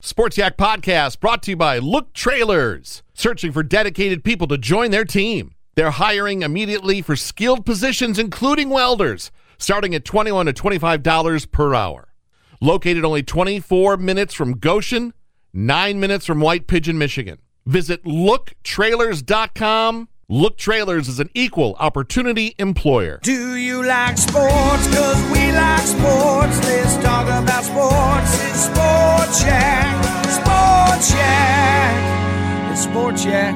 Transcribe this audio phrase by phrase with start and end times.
[0.00, 4.92] Sports Yak Podcast brought to you by Look Trailers, searching for dedicated people to join
[4.92, 5.56] their team.
[5.74, 12.14] They're hiring immediately for skilled positions, including welders, starting at 21 to $25 per hour.
[12.60, 15.14] Located only 24 minutes from Goshen,
[15.52, 17.38] 9 minutes from White Pigeon, Michigan.
[17.66, 20.08] Visit looktrailers.com.
[20.30, 23.18] Look Trailers is an equal opportunity employer.
[23.22, 24.86] Do you like sports?
[24.94, 26.62] Cause we like sports.
[26.66, 28.34] Let's talk about sports.
[28.44, 30.04] It's Sports Yak.
[30.26, 32.70] Sports Yak.
[32.70, 33.54] It's Sports Yak.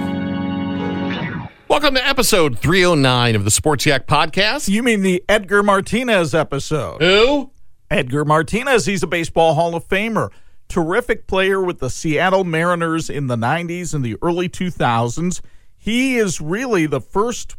[1.69, 4.71] Welcome to episode 309 of the Sports Yak podcast.
[4.71, 7.03] You mean the Edgar Martinez episode?
[7.03, 7.51] Who?
[7.91, 10.31] Edgar Martinez, he's a baseball Hall of Famer.
[10.69, 15.43] Terrific player with the Seattle Mariners in the 90s and the early 2000s.
[15.83, 17.57] He is really the first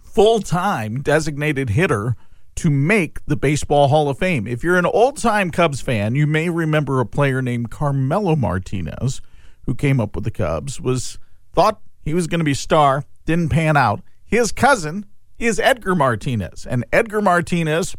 [0.00, 2.14] full time designated hitter
[2.54, 4.46] to make the Baseball Hall of Fame.
[4.46, 9.20] If you're an old time Cubs fan, you may remember a player named Carmelo Martinez
[9.66, 11.18] who came up with the Cubs, was
[11.52, 14.02] thought he was going to be star, didn't pan out.
[14.24, 15.04] His cousin
[15.40, 17.96] is Edgar Martinez, and Edgar Martinez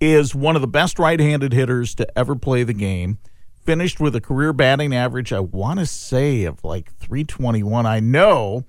[0.00, 3.18] is one of the best right-handed hitters to ever play the game
[3.64, 7.86] finished with a career batting average, I want to say, of like 321.
[7.86, 8.64] I know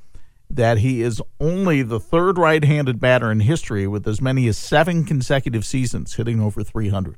[0.49, 4.57] that he is only the third right handed batter in history with as many as
[4.57, 7.17] seven consecutive seasons hitting over 300.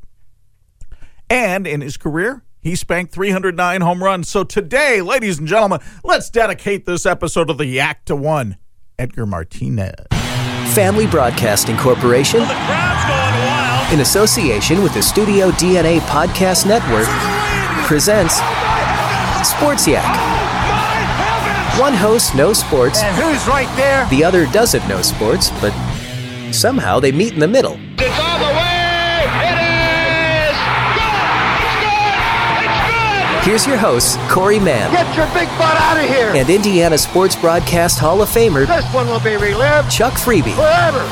[1.29, 4.29] And in his career, he spanked 309 home runs.
[4.29, 8.57] So today, ladies and gentlemen, let's dedicate this episode of the Yak to one
[8.99, 9.95] Edgar Martinez.
[10.73, 12.41] Family Broadcasting Corporation,
[13.93, 17.07] in association with the Studio DNA Podcast Network,
[17.83, 18.35] presents
[19.47, 20.03] Sports Yak.
[21.79, 24.05] One host knows sports, And who's right there?
[24.09, 25.71] the other doesn't know sports, but
[26.53, 27.77] somehow they meet in the middle.
[27.97, 29.25] It's all the way.
[29.43, 29.57] It
[30.49, 30.57] is
[30.95, 31.27] good.
[31.65, 32.63] It's good.
[32.63, 32.79] It's
[33.41, 33.43] good.
[33.43, 36.29] Here's your hosts, Corey Mann Get your big butt out of here.
[36.35, 40.55] and Indiana Sports Broadcast Hall of Famer This one will be relived Chuck Freeby.
[40.55, 41.03] forever.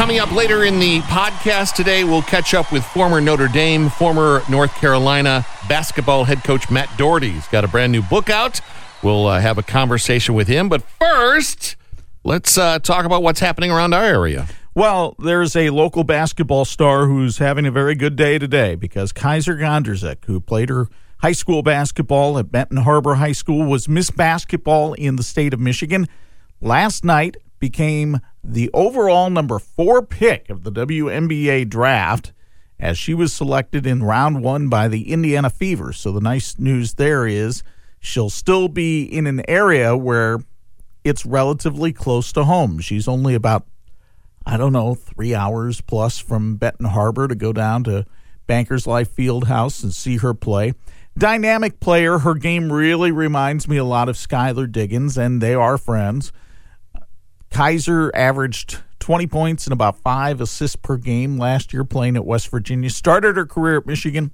[0.00, 4.40] Coming up later in the podcast today, we'll catch up with former Notre Dame, former
[4.48, 7.32] North Carolina basketball head coach Matt Doherty.
[7.32, 8.62] He's got a brand new book out.
[9.02, 10.70] We'll uh, have a conversation with him.
[10.70, 11.76] But first,
[12.24, 14.48] let's uh, talk about what's happening around our area.
[14.74, 19.56] Well, there's a local basketball star who's having a very good day today because Kaiser
[19.56, 24.94] Gondrezick, who played her high school basketball at Benton Harbor High School, was Miss Basketball
[24.94, 26.08] in the state of Michigan.
[26.62, 32.32] Last night became the overall number four pick of the WNBA draft
[32.78, 35.92] as she was selected in round one by the Indiana Fever.
[35.92, 37.62] So the nice news there is
[38.00, 40.38] she'll still be in an area where
[41.04, 42.80] it's relatively close to home.
[42.80, 43.66] She's only about
[44.46, 48.06] I don't know, three hours plus from Benton Harbor to go down to
[48.46, 50.72] Bankers Life Fieldhouse and see her play.
[51.16, 52.18] Dynamic player.
[52.18, 56.32] Her game really reminds me a lot of Skylar Diggins, and they are friends.
[57.50, 62.50] Kaiser averaged 20 points and about five assists per game last year playing at West
[62.50, 62.90] Virginia.
[62.90, 64.30] Started her career at Michigan,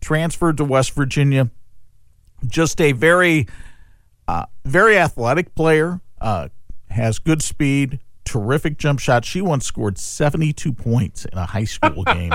[0.00, 1.50] transferred to West Virginia.
[2.46, 3.46] Just a very,
[4.28, 6.00] uh, very athletic player.
[6.20, 6.48] Uh,
[6.94, 9.24] has good speed, terrific jump shot.
[9.24, 12.32] She once scored 72 points in a high school game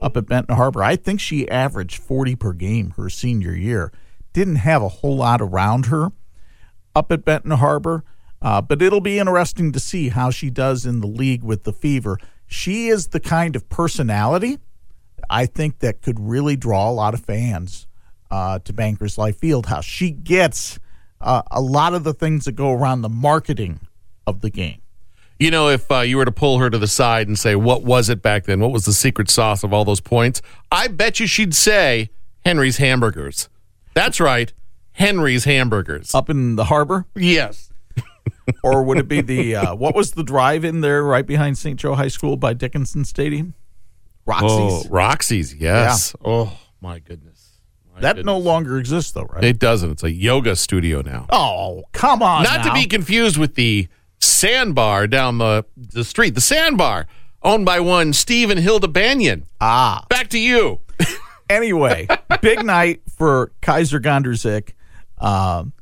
[0.00, 0.82] up at Benton Harbor.
[0.82, 3.92] I think she averaged 40 per game her senior year.
[4.32, 6.12] Didn't have a whole lot around her
[6.94, 8.04] up at Benton Harbor,
[8.42, 11.72] uh, but it'll be interesting to see how she does in the league with the
[11.72, 12.18] Fever.
[12.46, 14.58] She is the kind of personality
[15.30, 17.86] I think that could really draw a lot of fans
[18.30, 19.84] uh, to Bankers Life Fieldhouse.
[19.84, 20.78] She gets
[21.20, 23.80] uh, a lot of the things that go around the marketing
[24.26, 24.80] of the game.
[25.38, 27.82] You know, if uh, you were to pull her to the side and say, what
[27.82, 28.60] was it back then?
[28.60, 30.40] What was the secret sauce of all those points?
[30.70, 32.10] I bet you she'd say
[32.44, 33.48] Henry's Hamburgers.
[33.94, 34.52] That's right,
[34.92, 36.14] Henry's Hamburgers.
[36.14, 37.06] Up in the harbor?
[37.16, 37.71] Yes.
[38.62, 41.78] Or would it be the, uh, what was the drive in there right behind St.
[41.78, 43.54] Joe High School by Dickinson Stadium?
[44.24, 44.50] Roxy's.
[44.50, 46.14] Oh, Roxy's, yes.
[46.24, 47.58] Oh, my goodness.
[47.94, 48.26] My that goodness.
[48.26, 49.44] no longer exists, though, right?
[49.44, 49.90] It doesn't.
[49.90, 51.26] It's a yoga studio now.
[51.30, 52.44] oh, come on.
[52.44, 53.88] Not to be confused with the
[54.20, 56.34] sandbar down the, the street.
[56.34, 57.06] The sandbar,
[57.42, 59.46] owned by one Steve and Hilda Banyan.
[59.60, 60.06] Ah.
[60.08, 60.80] Back to you.
[61.50, 62.06] anyway,
[62.40, 64.70] big night for Kaiser Gondrezick.
[65.18, 65.72] Um,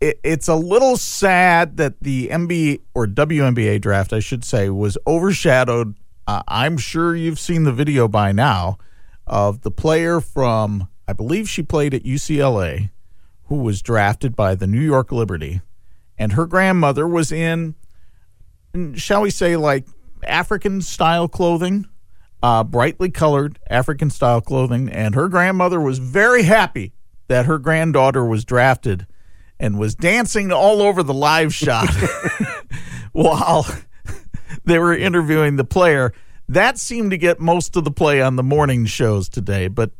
[0.00, 4.98] it, it's a little sad that the NBA or WNBA draft, I should say, was
[5.06, 5.96] overshadowed.
[6.26, 8.78] Uh, I'm sure you've seen the video by now
[9.26, 12.90] of the player from, I believe she played at UCLA,
[13.44, 15.60] who was drafted by the New York Liberty,
[16.18, 17.74] and her grandmother was in,
[18.94, 19.86] shall we say, like
[20.24, 21.86] African style clothing
[22.42, 26.92] uh, brightly colored African style clothing, and her grandmother was very happy
[27.28, 29.06] that her granddaughter was drafted
[29.58, 31.88] and was dancing all over the live shot
[33.12, 33.66] while
[34.64, 36.12] they were interviewing the player.
[36.48, 39.90] That seemed to get most of the play on the morning shows today, but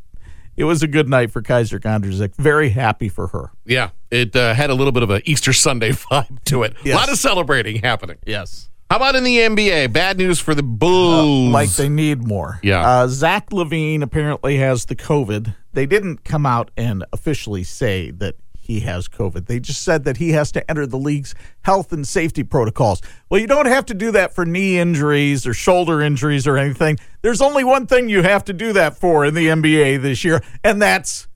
[0.57, 2.35] it was a good night for Kaiser Gondrezick.
[2.37, 3.51] Very happy for her.
[3.65, 6.75] Yeah, it uh, had a little bit of an Easter Sunday vibe to it.
[6.85, 6.95] Yes.
[6.95, 8.19] A lot of celebrating happening.
[8.27, 8.71] Yes.
[8.89, 9.93] How about in the NBA?
[9.93, 11.53] Bad news for the Bulls.
[11.53, 12.61] like they need more.
[12.63, 12.89] Yeah.
[12.89, 15.57] Uh, Zach LaVine apparently has the COVID.
[15.73, 18.37] They didn't come out and officially say that
[18.67, 19.47] he has COVID.
[19.47, 23.01] They just said that he has to enter the league's health and safety protocols.
[23.31, 26.99] Well, you don't have to do that for knee injuries or shoulder injuries or anything.
[27.23, 30.43] There's only one thing you have to do that for in the NBA this year,
[30.65, 31.29] and that's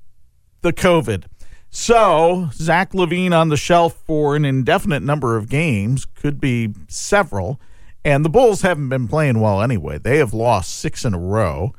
[0.63, 1.27] the COVID.
[1.71, 7.61] So, Zach LaVine on the shelf for an indefinite number of games, could be several.
[8.05, 9.99] And the Bulls haven't been playing well anyway.
[9.99, 11.75] They have lost six in a row.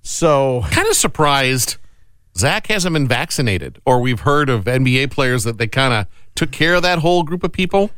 [0.00, 1.78] So, kind of surprised
[2.36, 6.50] Zach hasn't been vaccinated, or we've heard of NBA players that they kind of took
[6.50, 7.90] care of that whole group of people.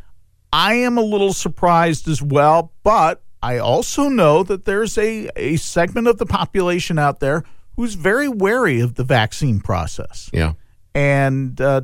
[0.53, 5.57] I am a little surprised as well, but I also know that there's a, a
[5.57, 7.45] segment of the population out there
[7.77, 10.31] who's very wary of the vaccine process.
[10.33, 10.55] Yeah.
[10.95, 11.83] and uh,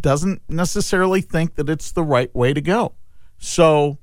[0.00, 2.94] doesn't necessarily think that it's the right way to go.
[3.38, 3.98] So,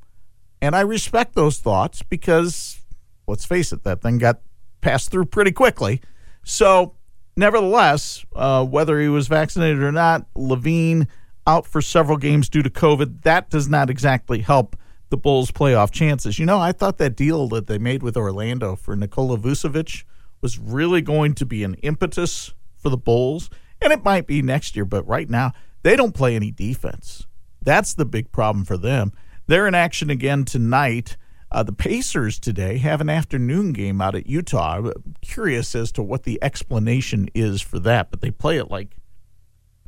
[0.62, 2.80] and I respect those thoughts because,
[3.28, 4.42] let's face it, that thing got
[4.82, 6.02] passed through pretty quickly.
[6.44, 6.94] So,
[7.40, 11.08] nevertheless, uh, whether he was vaccinated or not, LaVine
[11.48, 13.24] out for several games due to COVID.
[13.24, 14.76] That does not exactly help
[15.10, 16.38] the Bulls' playoff chances.
[16.38, 20.04] You know, I thought that deal that they made with Orlando for Nikola Vucevic
[20.42, 23.50] was really going to be an impetus for the Bulls,
[23.82, 25.52] and it might be next year, but right now
[25.82, 27.26] they don't play any defense.
[27.62, 29.12] That's the big problem for them.
[29.48, 31.18] They're in action again tonight.
[31.52, 34.76] Uh, the Pacers today have an afternoon game out at Utah.
[34.78, 38.96] I'm curious as to what the explanation is for that, but they play at like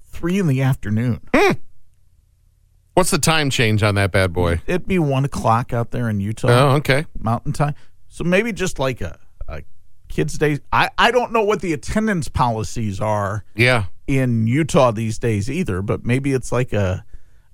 [0.04, 1.22] three in the afternoon.
[2.94, 4.62] What's the time change on that bad boy?
[4.68, 6.48] It'd be one o'clock out there in Utah.
[6.50, 7.06] Oh, okay.
[7.18, 7.76] Mountain Time.
[8.10, 9.62] So maybe just like a, a
[10.10, 10.60] kids' day.
[10.74, 13.86] I, I don't know what the attendance policies are Yeah.
[14.08, 17.06] in Utah these days either, but maybe it's like a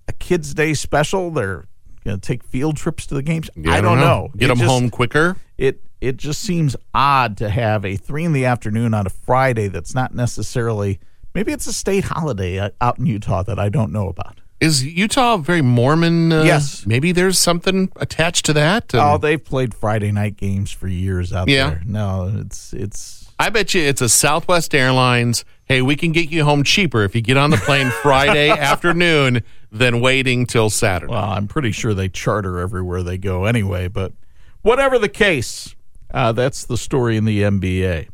[0.08, 1.30] a kids' day special.
[1.30, 1.66] They're
[2.08, 3.50] going to take field trips to the games.
[3.56, 4.30] Yeah, I don't know.
[4.36, 5.38] Get It them just- home quicker.
[5.58, 9.68] It it just seems odd to have a three in the afternoon on a Friday
[9.68, 11.00] that's not necessarily.
[11.34, 14.40] Maybe it's a state holiday uh, out in Utah that I don't know about.
[14.60, 16.32] Is Utah very Mormon?
[16.32, 16.86] Uh, Yes.
[16.88, 18.94] Maybe there's something attached to that.
[18.94, 21.70] And Oh, they've played Friday night games for years out Yeah.
[21.72, 21.82] there.
[21.86, 25.46] No, it's it's I bet you it's a Southwest Airlines.
[25.66, 29.42] Hey, we can get you home cheaper if you get on the plane Friday afternoon
[29.72, 31.12] than waiting till Saturday.
[31.12, 34.14] Well, I'm pretty sure they charter everywhere they go anyway, but
[34.62, 35.76] whatever the case,
[36.14, 38.08] uh, that's the story in the NBA.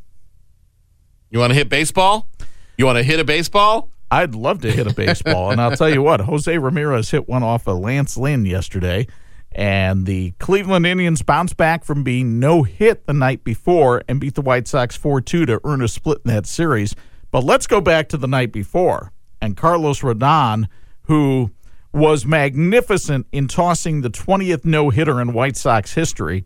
[1.29, 2.29] You want to hit baseball?
[2.77, 3.89] You want to hit a baseball?
[4.11, 7.41] I'd love to hit a baseball, and I'll tell you what, Jose Ramirez hit one
[7.41, 9.07] off of Lance Lynn yesterday,
[9.51, 14.35] and the Cleveland Indians bounced back from being no hit the night before and beat
[14.35, 16.95] the White Sox 4 2 to earn a split in that series.
[17.31, 20.67] But let's go back to the night before, and Carlos Rodon,
[21.05, 21.51] who
[21.93, 26.45] was magnificent in tossing the 20th no hitter in White Sox history.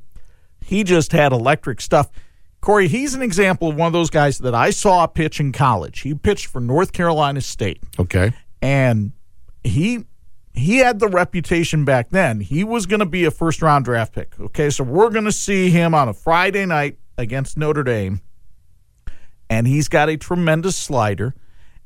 [0.62, 2.10] He just had electric stuff.
[2.60, 6.02] Corey, he's an example of one of those guys that I saw pitch in college.
[6.02, 8.34] He pitched for North Carolina State, Okay.
[8.62, 9.14] and
[9.64, 10.06] he
[10.54, 12.40] he had the reputation back then.
[12.40, 14.38] He was going to be a first round draft pick.
[14.40, 18.22] Okay, so we're going to see him on a Friday night against Notre Dame,
[19.50, 21.36] and he's got a tremendous slider.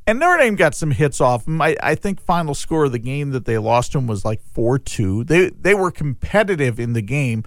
[0.08, 1.62] And Notre Dame got some hits off him.
[1.62, 4.80] I, I think final score of the game that they lost him was like four
[4.80, 5.24] two.
[5.24, 7.44] They they were competitive in the game,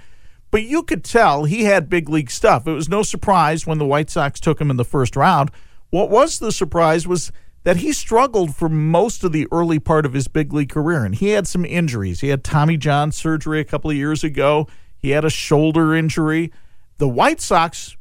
[0.51, 2.67] but you could tell he had big league stuff.
[2.67, 5.51] It was no surprise when the White Sox took him in the first round.
[5.91, 7.33] What was the surprise was
[7.65, 11.15] that he struggled for most of the early part of his big league career, and
[11.15, 12.21] he had some injuries.
[12.21, 14.69] He had Tommy John surgery a couple of years ago.
[14.99, 16.53] He had a shoulder injury.
[16.99, 17.97] The White Sox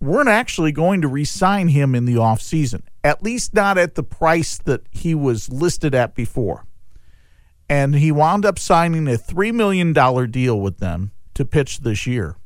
[0.00, 4.56] weren't actually going to re-sign him in the offseason, at least not at the price
[4.58, 6.64] that he was listed at before.
[7.68, 9.92] And he wound up signing a $3 million
[10.30, 12.36] deal with them to pitch this year.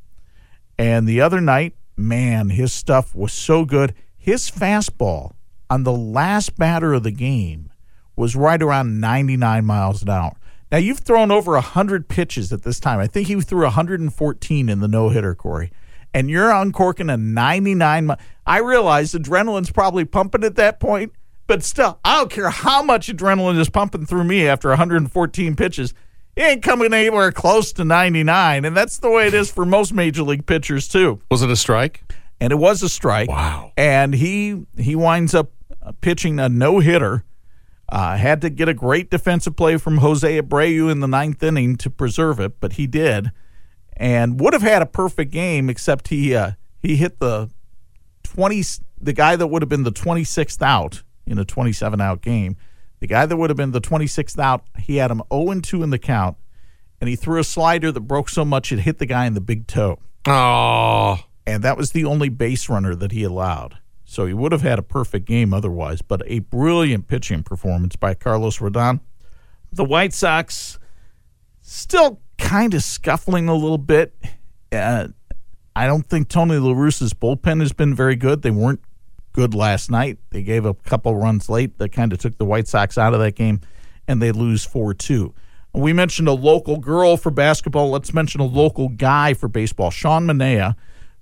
[0.77, 3.93] And the other night, man, his stuff was so good.
[4.17, 5.33] His fastball
[5.69, 7.71] on the last batter of the game
[8.15, 10.35] was right around 99 miles an hour.
[10.71, 12.99] Now, you've thrown over 100 pitches at this time.
[12.99, 15.71] I think he threw 114 in the no hitter, Corey.
[16.13, 18.07] And you're uncorking a 99.
[18.07, 21.13] mi- I realize adrenaline's probably pumping at that point,
[21.47, 25.93] but still, I don't care how much adrenaline is pumping through me after 114 pitches.
[26.35, 28.65] It ain't coming anywhere close to 99.
[28.65, 31.55] And that's the way it is for most major league pitchers, too Was it a
[31.55, 32.03] strike?
[32.41, 33.27] and it was a strike.
[33.29, 33.73] Wow.
[33.75, 35.51] And he he winds up
[35.81, 37.23] uh, pitching a no hitter.
[37.91, 41.75] Uh, had to get a great defensive play from Jose Abreu in the ninth inning
[41.77, 43.31] to preserve it, but he did,
[43.99, 46.51] and would have had a perfect game except he uh,
[46.81, 47.49] he hit the
[48.23, 48.63] twenty
[48.99, 52.21] the guy that would have been the twenty sixth out in a twenty seven out
[52.21, 52.55] game.
[53.01, 55.63] The guy that would have been the twenty sixth out, he had him zero and
[55.63, 56.37] two in the count,
[56.99, 59.41] and he threw a slider that broke so much it hit the guy in the
[59.41, 61.17] big toe Oh.
[61.47, 63.77] and that was the only base runner that he allowed.
[64.05, 68.15] So he would have had a perfect game otherwise, but a brilliant pitching performance by
[68.15, 69.01] Carlos Rodon.
[69.71, 70.79] The White Sox
[71.61, 74.13] still kind of scuffling a little bit.
[74.71, 75.09] Uh,
[75.75, 78.41] I don't think Tony La Russa's bullpen has been very good.
[78.41, 78.81] They weren't
[79.33, 80.17] good last night.
[80.31, 83.19] They gave a couple runs late that kind of took the White Sox out of
[83.19, 83.61] that game,
[84.07, 85.33] and they lose 4 2.
[85.73, 87.91] We mentioned a local girl for basketball.
[87.91, 89.91] Let's mention a local guy for baseball.
[89.91, 90.75] Sean Manaea,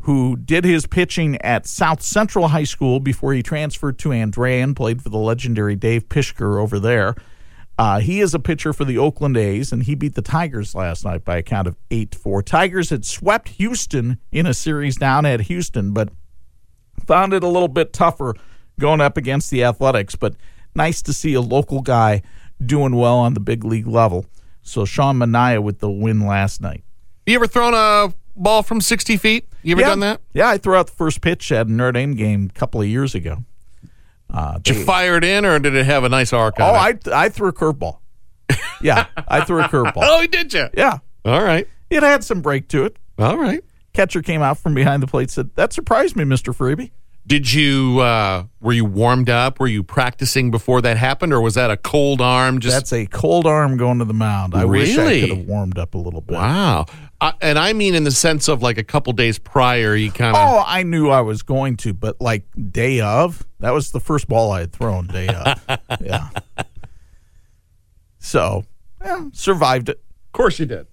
[0.04, 4.76] who did his pitching at South Central High School before he transferred to Andrean and
[4.76, 7.16] played for the legendary Dave Pishkur over there.
[7.78, 11.06] Uh, he is a pitcher for the Oakland A's, and he beat the Tigers last
[11.06, 12.42] night by a count of 8 4.
[12.42, 16.10] Tigers had swept Houston in a series down at Houston, but
[17.06, 18.34] found it a little bit tougher
[18.80, 20.16] going up against the Athletics.
[20.16, 20.36] But
[20.74, 22.24] nice to see a local guy
[22.64, 24.26] doing well on the big league level.
[24.64, 26.84] So Sean Manaea with the win last night.
[27.28, 29.48] You ever thrown a ball from 60 feet?
[29.62, 30.22] You ever yeah, done that?
[30.34, 32.88] Yeah, I threw out the first pitch at a Notre Dame game a couple of
[32.88, 33.44] years ago.
[34.34, 36.90] Uh, Did you fire it in, or did it have a nice arc oh, on
[36.92, 37.08] it?
[37.08, 38.00] I I threw a curveball.
[38.82, 39.94] Yeah, I threw a curveball.
[40.04, 40.68] Oh, did you?
[40.76, 41.68] Yeah, All right.
[41.90, 42.98] it had some break to it.
[43.18, 43.64] All right.
[43.94, 46.92] Catcher came out from behind the plate, said, "That surprised me, Mister Freeby."
[47.26, 49.60] Did you, uh, were you warmed up?
[49.60, 52.60] Were you practicing before that happened, or was that a cold arm?
[52.60, 54.56] Just That's a cold arm going to the mound.
[54.56, 55.20] I wish I Really?
[55.28, 56.36] could have warmed up a little bit.
[56.36, 56.86] wow.
[57.20, 60.42] And I mean, in the sense of like a couple days prior, you kind of.
[60.42, 64.28] Oh, I knew I was going to, but like day of, that was the first
[64.28, 65.80] ball I had thrown day of.
[66.02, 66.30] yeah.
[68.20, 68.66] So,
[69.04, 69.98] yeah, survived it.
[70.28, 70.88] of course you did.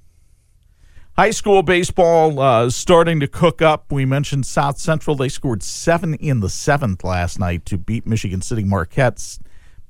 [1.17, 3.93] High school baseball uh, starting to cook up.
[3.93, 5.15] We mentioned South Central.
[5.15, 9.39] They scored seven in the seventh last night to beat Michigan City Marquettes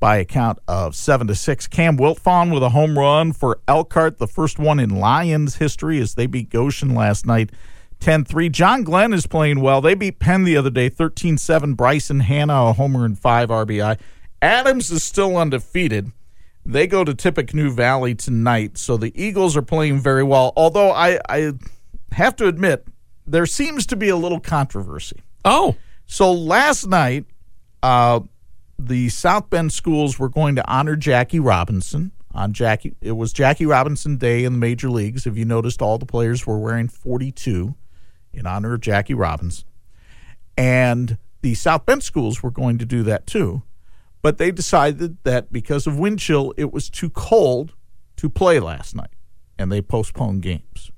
[0.04, 1.66] by a count of seven to six.
[1.66, 6.14] Cam Wiltfong with a home run for Elkhart, the first one in Lions history as
[6.14, 7.50] they beat Goshen last night
[8.00, 8.50] 10 3.
[8.50, 9.80] John Glenn is playing well.
[9.80, 11.73] They beat Penn the other day 13 7.
[11.73, 13.99] Bryson Hanna, a homer and five RBI.
[14.42, 16.12] Adams is still undefeated.
[16.66, 20.52] They go to Tippecanoe Valley tonight, so the Eagles are playing very well.
[20.54, 21.54] Although I, I
[22.12, 22.87] have to admit,
[23.26, 25.23] there seems to be a little controversy.
[25.46, 27.25] Oh, So last night,
[27.82, 28.20] uh,
[28.78, 32.97] the South Bend schools were going to honor Jackie Robinson on Jackie.
[33.00, 35.26] It was Jackie Robinson Day in the major leagues.
[35.26, 37.75] If you noticed, all the players were wearing 42
[38.33, 39.66] in honor of Jackie Robinson,
[40.57, 43.62] and the South Bend schools were going to do that too.
[44.23, 47.75] But they decided that because of wind chill, it was too cold
[48.16, 49.11] to play last night,
[49.59, 50.90] and they postponed games.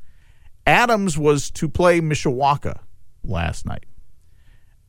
[0.66, 2.78] Adams was to play Mishawaka
[3.22, 3.84] last night.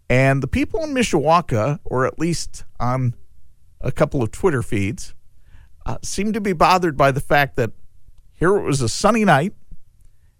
[0.09, 3.13] And the people in Mishawaka, or at least on
[3.81, 5.13] a couple of Twitter feeds,
[5.85, 7.71] uh, seemed to be bothered by the fact that
[8.33, 9.53] here it was a sunny night.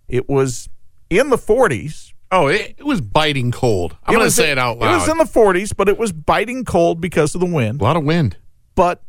[0.07, 0.69] It was
[1.09, 2.13] in the 40s.
[2.31, 3.97] Oh, it, it was biting cold.
[4.05, 4.91] I'm going to say it out loud.
[4.91, 7.81] It was in the 40s, but it was biting cold because of the wind.
[7.81, 8.37] a lot of wind.
[8.75, 9.01] But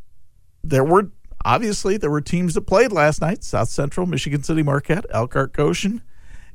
[0.62, 1.10] there were
[1.44, 6.02] obviously there were teams that played last night: South Central, Michigan City Marquette, Elkhart Goshen,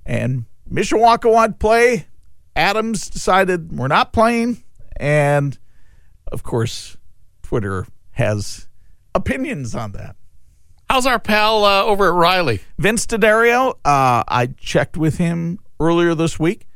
[0.05, 2.07] and Mishawaka wanted to play.
[2.55, 4.63] Adams decided we're not playing,
[4.97, 5.57] and
[6.31, 6.97] of course,
[7.41, 8.67] Twitter has
[9.15, 10.15] opinions on that.
[10.89, 12.61] How's our pal uh, over at Riley?
[12.77, 16.67] Vince D'Addario, uh, I checked with him earlier this week.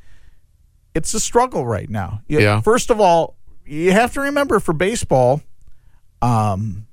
[0.96, 2.22] It's a struggle right now.
[2.27, 2.62] You- Yeah.
[2.62, 5.41] First of all, you have to remember for baseball,
[6.22, 6.88] um,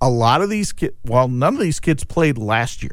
[0.00, 2.92] a lot of these kids, well, none of these kids played last year.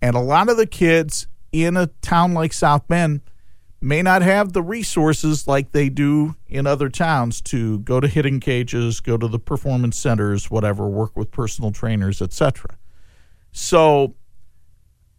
[0.00, 3.22] And a lot of the kids in a town like South Bend
[3.80, 8.40] may not have the resources like they do in other towns to go to hitting
[8.40, 12.78] cages, go to the performance centers, whatever, work with personal trainers, etc.
[13.52, 14.14] So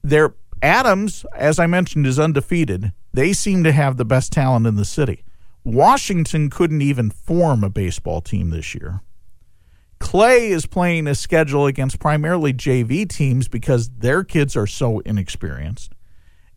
[0.04, 2.92] their Adams, as I mentioned, is undefeated.
[3.14, 5.24] They seem to have the best talent in the city.
[5.64, 9.02] Washington couldn't even form a baseball team this year.
[10.00, 15.94] Clay is playing a schedule against primarily JV teams because their kids are so inexperienced.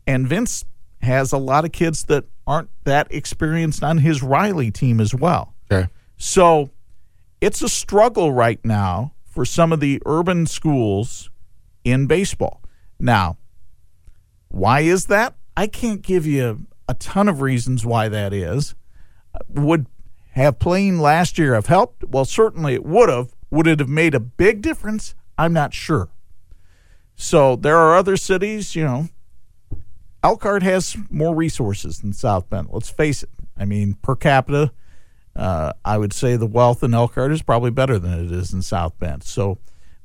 [0.07, 0.65] And Vince
[1.03, 5.55] has a lot of kids that aren't that experienced on his Riley team as well.
[5.71, 5.89] Okay.
[6.17, 6.71] So
[7.41, 11.31] it's a struggle right now for some of the urban schools
[11.85, 12.61] in baseball.
[12.99, 13.39] Now,
[14.49, 15.35] why is that?
[15.57, 18.75] I can't give you a ton of reasons why that is.
[19.49, 19.87] Would
[20.33, 22.05] have playing last year have helped?
[22.05, 23.35] Well, certainly it would have.
[23.51, 25.15] Would it have made a big difference?
[25.39, 26.09] I'm not sure.
[27.15, 29.09] So there are other cities, you know.
[30.23, 32.69] Elkhart has more resources than South Bend.
[32.71, 33.31] Let's face it.
[33.57, 34.73] I mean, per capita,
[35.35, 38.63] uh, I would say the wealth in Elkhart is probably better than it is in
[38.63, 39.23] South Bend.
[39.23, 39.59] So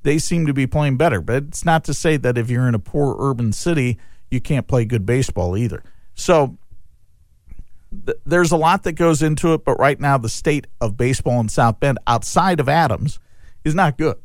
[0.04, 1.20] they seem to be playing better.
[1.20, 3.98] But it's not to say that if you're in a poor urban city,
[4.30, 5.84] you can't play good baseball either.
[6.14, 6.58] So
[8.06, 9.66] th- there's a lot that goes into it.
[9.66, 13.20] But right now, the state of baseball in South Bend, outside of Adams,
[13.64, 14.18] is not good.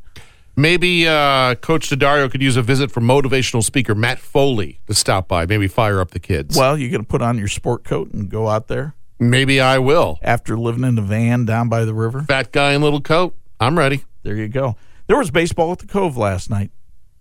[0.60, 5.26] Maybe uh, Coach Daddario could use a visit from motivational speaker Matt Foley to stop
[5.26, 5.46] by.
[5.46, 6.54] Maybe fire up the kids.
[6.54, 9.78] Well, you're going to put on your sport coat and go out there Maybe I
[9.78, 10.18] will.
[10.20, 12.24] after living in a van down by the river.
[12.24, 13.34] Fat guy in little coat.
[13.58, 14.04] I'm ready.
[14.22, 14.76] There you go.
[15.06, 16.72] There was baseball at the Cove last night.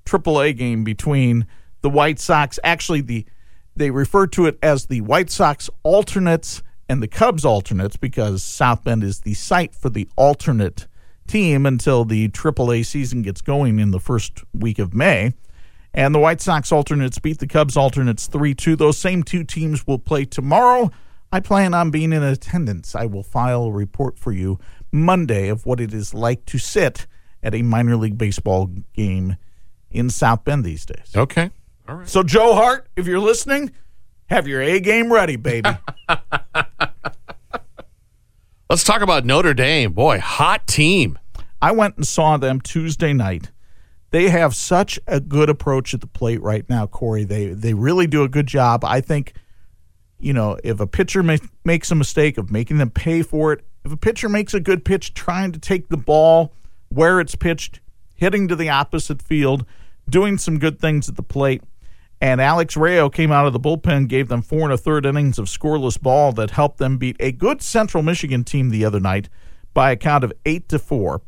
[0.04, 1.48] Triple A game between
[1.80, 2.60] the White Sox.
[2.62, 3.26] Actually, the
[3.74, 8.84] they refer to it as the White Sox alternates and the Cubs alternates because South
[8.84, 10.88] Bend is the site for the alternate
[11.30, 15.34] team until the Triple A season gets going in the first week of May.
[15.94, 18.76] And the White Sox alternates beat the Cubs alternates 3 2.
[18.76, 20.92] Those same two teams will play tomorrow.
[21.32, 22.96] I plan on being in attendance.
[22.96, 24.60] I will file a report for you
[24.92, 27.06] Monday of what it is like to sit
[27.44, 29.38] at a minor league baseball game
[29.92, 31.12] in South Bend these days.
[31.16, 31.52] Okay.
[31.88, 32.10] All right.
[32.10, 33.72] So, Joe Hart, if you're listening,
[34.26, 35.70] have your A game ready, baby.
[38.72, 39.94] Let's talk about Notre Dame.
[39.94, 41.18] Boy, hot team.
[41.60, 43.50] I went and saw them Tuesday night.
[44.12, 47.24] They have such a good approach at the plate right now, Corey.
[47.24, 48.86] They they really do a good job.
[48.86, 49.34] I think,
[50.20, 53.66] you know, if a pitcher ma- makes a mistake of making them pay for it,
[53.86, 56.54] if a pitcher makes a good pitch trying to take the ball
[56.90, 57.80] where it's pitched,
[58.14, 59.66] hitting to the opposite field,
[60.08, 61.64] doing some good things at the plate,
[62.22, 65.40] and Alex Rao came out of the bullpen, gave them four and a third innings
[65.40, 69.30] of scoreless ball that helped them beat a good Central Michigan team the other night
[69.74, 71.22] by a count of eight to four.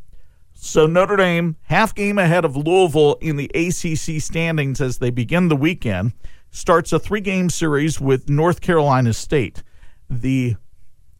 [0.54, 5.48] So Notre Dame, half game ahead of Louisville in the ACC standings as they begin
[5.48, 6.14] the weekend,
[6.52, 9.64] starts a three game series with North Carolina State.
[10.10, 10.58] The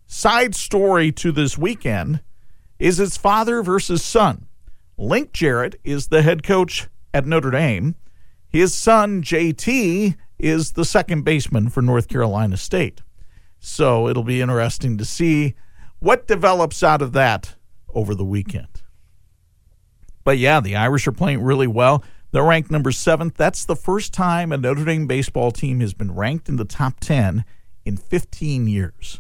[0.06, 2.22] side story to this weekend
[2.78, 4.48] is its father versus son.
[4.98, 7.96] Link Jarrett is the head coach at Notre Dame.
[8.52, 13.02] His son, JT, is the second baseman for North Carolina State.
[13.60, 15.56] So it'll be interesting to see
[16.00, 17.56] what develops out of that
[17.94, 18.68] over the weekend.
[20.24, 22.04] But yeah, the Irish are playing really well.
[22.32, 23.36] They're ranked number seventh.
[23.36, 27.00] That's the first time a Notre Dame baseball team has been ranked in the top
[27.00, 27.46] 10
[27.86, 29.16] in 15 years.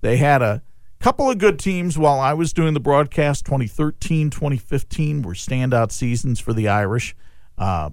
[0.00, 0.62] They had a
[1.00, 3.44] couple of good teams while I was doing the broadcast.
[3.44, 7.14] 2013, 2015 were standout seasons for the Irish.
[7.56, 7.90] Uh,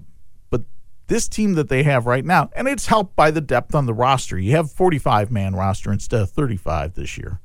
[1.08, 3.94] this team that they have right now, and it's helped by the depth on the
[3.94, 4.38] roster.
[4.38, 7.40] You have 45 man roster instead of 35 this year.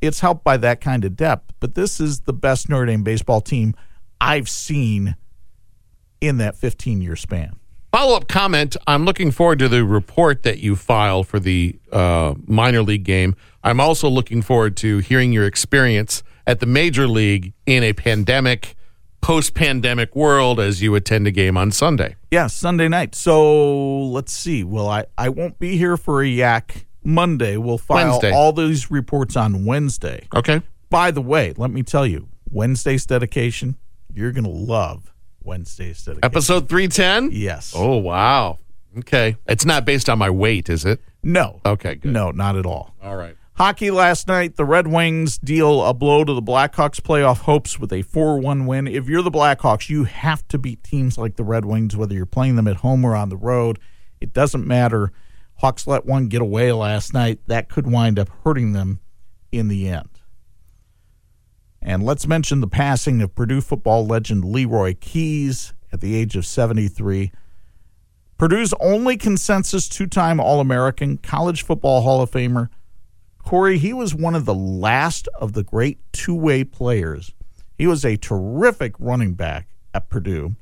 [0.00, 3.40] It's helped by that kind of depth, but this is the best Notre Dame baseball
[3.40, 3.74] team
[4.20, 5.16] I've seen
[6.20, 7.56] in that 15 year span.
[7.92, 8.76] Follow up comment.
[8.86, 13.36] I'm looking forward to the report that you file for the uh, minor league game.
[13.62, 18.76] I'm also looking forward to hearing your experience at the major league in a pandemic
[19.22, 22.16] post pandemic world as you attend a game on Sunday.
[22.30, 23.14] Yeah, Sunday night.
[23.14, 24.64] So let's see.
[24.64, 27.56] Well, I, I won't be here for a yak Monday.
[27.56, 28.32] We'll file Wednesday.
[28.32, 30.26] all these reports on Wednesday.
[30.34, 30.60] Okay.
[30.90, 33.76] By the way, let me tell you, Wednesday's dedication,
[34.12, 36.24] you're going to love Wednesday's dedication.
[36.24, 37.30] Episode 310?
[37.32, 37.72] Yes.
[37.74, 38.58] Oh, wow.
[38.98, 39.36] Okay.
[39.46, 41.00] It's not based on my weight, is it?
[41.22, 41.60] No.
[41.64, 42.12] Okay, good.
[42.12, 42.94] No, not at all.
[43.02, 43.36] All right.
[43.62, 47.92] Hockey last night, the Red Wings deal a blow to the Blackhawks playoff hopes with
[47.92, 48.88] a 4 1 win.
[48.88, 52.26] If you're the Blackhawks, you have to beat teams like the Red Wings, whether you're
[52.26, 53.78] playing them at home or on the road.
[54.20, 55.12] It doesn't matter.
[55.58, 57.38] Hawks let one get away last night.
[57.46, 58.98] That could wind up hurting them
[59.52, 60.10] in the end.
[61.80, 66.44] And let's mention the passing of Purdue football legend Leroy Keyes at the age of
[66.44, 67.30] 73.
[68.38, 72.68] Purdue's only consensus two time All American, College Football Hall of Famer.
[73.42, 77.32] Corey, he was one of the last of the great two way players.
[77.76, 80.56] He was a terrific running back at Purdue.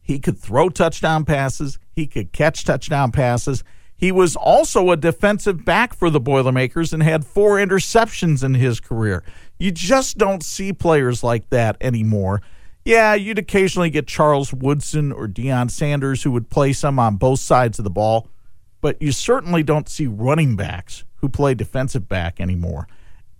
[0.00, 3.62] He could throw touchdown passes, he could catch touchdown passes.
[3.98, 8.78] He was also a defensive back for the Boilermakers and had four interceptions in his
[8.78, 9.24] career.
[9.58, 12.42] You just don't see players like that anymore.
[12.84, 17.40] Yeah, you'd occasionally get Charles Woodson or Deion Sanders who would play some on both
[17.40, 18.28] sides of the ball,
[18.82, 22.86] but you certainly don't see running backs who play defensive back anymore.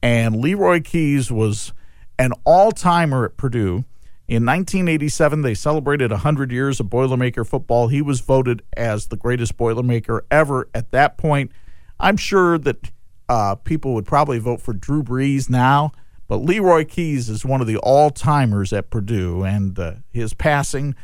[0.02, 1.72] And Leroy Keyes was
[2.18, 3.84] an all timer at Purdue.
[4.26, 7.86] In 1987, they celebrated 100 years of Boilermaker football.
[7.86, 11.52] He was voted as the greatest Boilermaker ever at that point.
[12.00, 12.90] I'm sure that
[13.28, 15.92] uh, people would probably vote for Drew Brees now,
[16.26, 20.96] but Leroy Keyes is one of the all timers at Purdue, and uh, his passing,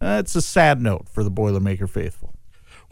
[0.00, 2.34] uh, it's a sad note for the Boilermaker faithful.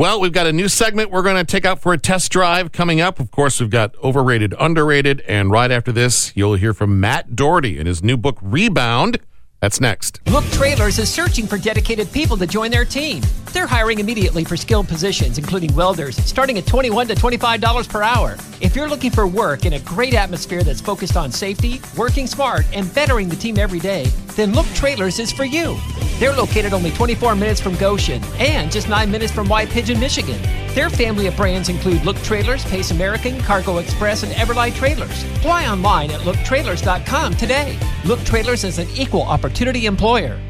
[0.01, 2.71] Well, we've got a new segment we're going to take out for a test drive
[2.71, 3.19] coming up.
[3.19, 7.81] Of course, we've got overrated, underrated, and right after this, you'll hear from Matt Doherty
[7.81, 9.19] in his new book, Rebound.
[9.61, 10.21] That's next.
[10.31, 13.23] Look Trailers is searching for dedicated people to join their team.
[13.53, 18.37] They're hiring immediately for skilled positions, including welders, starting at 21 to $25 per hour.
[18.61, 22.67] If you're looking for work in a great atmosphere that's focused on safety, working smart,
[22.73, 24.05] and bettering the team every day,
[24.37, 25.77] then Look Trailers is for you.
[26.21, 30.41] They're located only 24 minutes from Goshen and just 9 minutes from White Pigeon, Michigan.
[30.75, 35.23] Their family of brands include Look Trailers, Pace American, Cargo Express, and Everlight Trailers.
[35.41, 37.79] Fly online at looktrailers.com today.
[38.05, 39.48] Look Trailers is an equal opportunity
[39.87, 40.41] employer.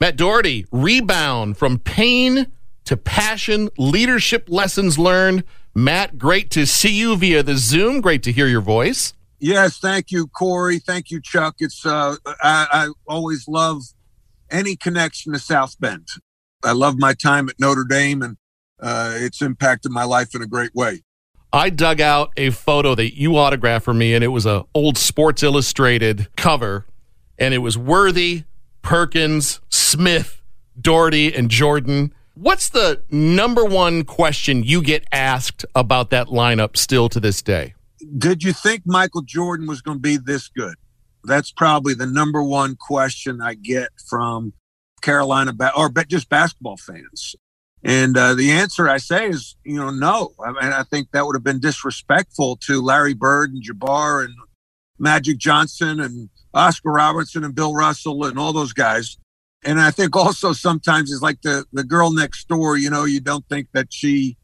[0.00, 2.48] Matt Doherty, Rebound from Pain
[2.84, 5.44] to Passion, Leadership Lessons Learned.
[5.74, 8.00] Matt, great to see you via the Zoom.
[8.00, 9.14] Great to hear your voice.
[9.38, 10.78] Yes, thank you, Corey.
[10.78, 11.56] Thank you, Chuck.
[11.58, 13.82] It's uh, I, I always love
[14.50, 16.08] any connection to South Bend.
[16.62, 18.36] I love my time at Notre Dame, and
[18.80, 21.02] uh, it's impacted my life in a great way.
[21.52, 24.96] I dug out a photo that you autographed for me, and it was a old
[24.96, 26.86] Sports Illustrated cover,
[27.38, 28.44] and it was Worthy,
[28.82, 30.42] Perkins, Smith,
[30.80, 32.14] Doherty, and Jordan.
[32.34, 37.74] What's the number one question you get asked about that lineup still to this day?
[38.18, 40.74] Did you think Michael Jordan was going to be this good?
[41.24, 44.54] That's probably the number one question I get from
[45.02, 47.36] Carolina ba- or just basketball fans.
[47.84, 50.32] And uh, the answer I say is, you know, no.
[50.44, 54.34] I mean, I think that would have been disrespectful to Larry Bird and Jabbar and
[54.98, 59.16] Magic Johnson and Oscar Robertson and Bill Russell and all those guys.
[59.64, 63.20] And I think also sometimes it's like the, the girl next door, you know, you
[63.20, 64.36] don't think that she,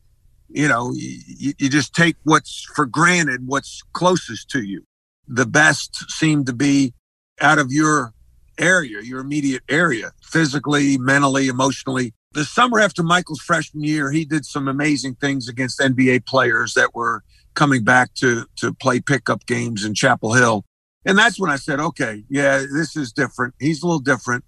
[0.48, 4.84] you know, you, you just take what's for granted, what's closest to you.
[5.26, 6.94] The best seem to be
[7.40, 8.14] out of your
[8.58, 12.14] area, your immediate area, physically, mentally, emotionally.
[12.32, 16.94] The summer after Michael's freshman year, he did some amazing things against NBA players that
[16.94, 17.22] were
[17.54, 20.64] coming back to to play pickup games in Chapel Hill.
[21.08, 23.54] And that's when I said, okay, yeah, this is different.
[23.58, 24.44] He's a little different,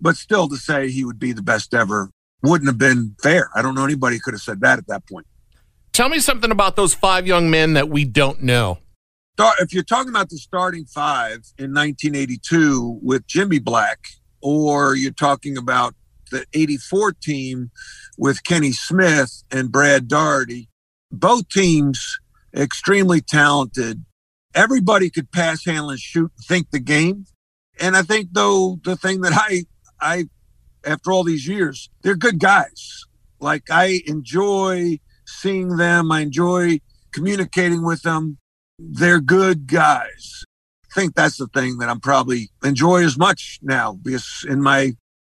[0.00, 2.10] but still to say he would be the best ever
[2.42, 3.48] wouldn't have been fair.
[3.54, 5.26] I don't know anybody could have said that at that point.
[5.92, 8.78] Tell me something about those five young men that we don't know.
[9.60, 14.00] If you're talking about the starting five in 1982 with Jimmy Black,
[14.42, 15.94] or you're talking about
[16.30, 17.70] the 84 team
[18.18, 20.68] with Kenny Smith and Brad Daugherty,
[21.12, 22.18] both teams
[22.54, 24.04] extremely talented.
[24.54, 27.26] Everybody could pass, handle, and shoot, think the game.
[27.80, 29.64] And I think though the thing that I
[30.00, 30.28] I
[30.84, 33.04] after all these years, they're good guys.
[33.38, 36.12] Like I enjoy seeing them.
[36.12, 36.80] I enjoy
[37.12, 38.38] communicating with them.
[38.78, 40.44] They're good guys.
[40.90, 44.94] I think that's the thing that I'm probably enjoy as much now because in my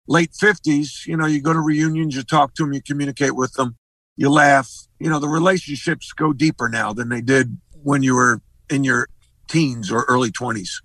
[0.08, 3.54] late 50s, you know, you go to reunions, you talk to them, you communicate with
[3.54, 3.76] them,
[4.15, 4.69] you laugh.
[5.00, 9.07] You know, the relationships go deeper now than they did when you were in your
[9.47, 10.81] teens or early 20s.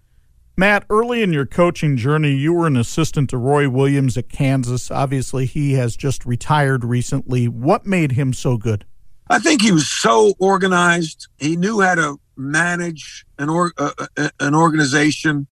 [0.59, 4.91] Matt, early in your coaching journey, you were an assistant to Roy Williams at Kansas.
[4.91, 7.47] Obviously, he has just retired recently.
[7.47, 8.87] What made him so good?
[9.29, 11.29] I think he was so organized.
[11.37, 15.47] He knew how to manage an or, uh, uh an organization.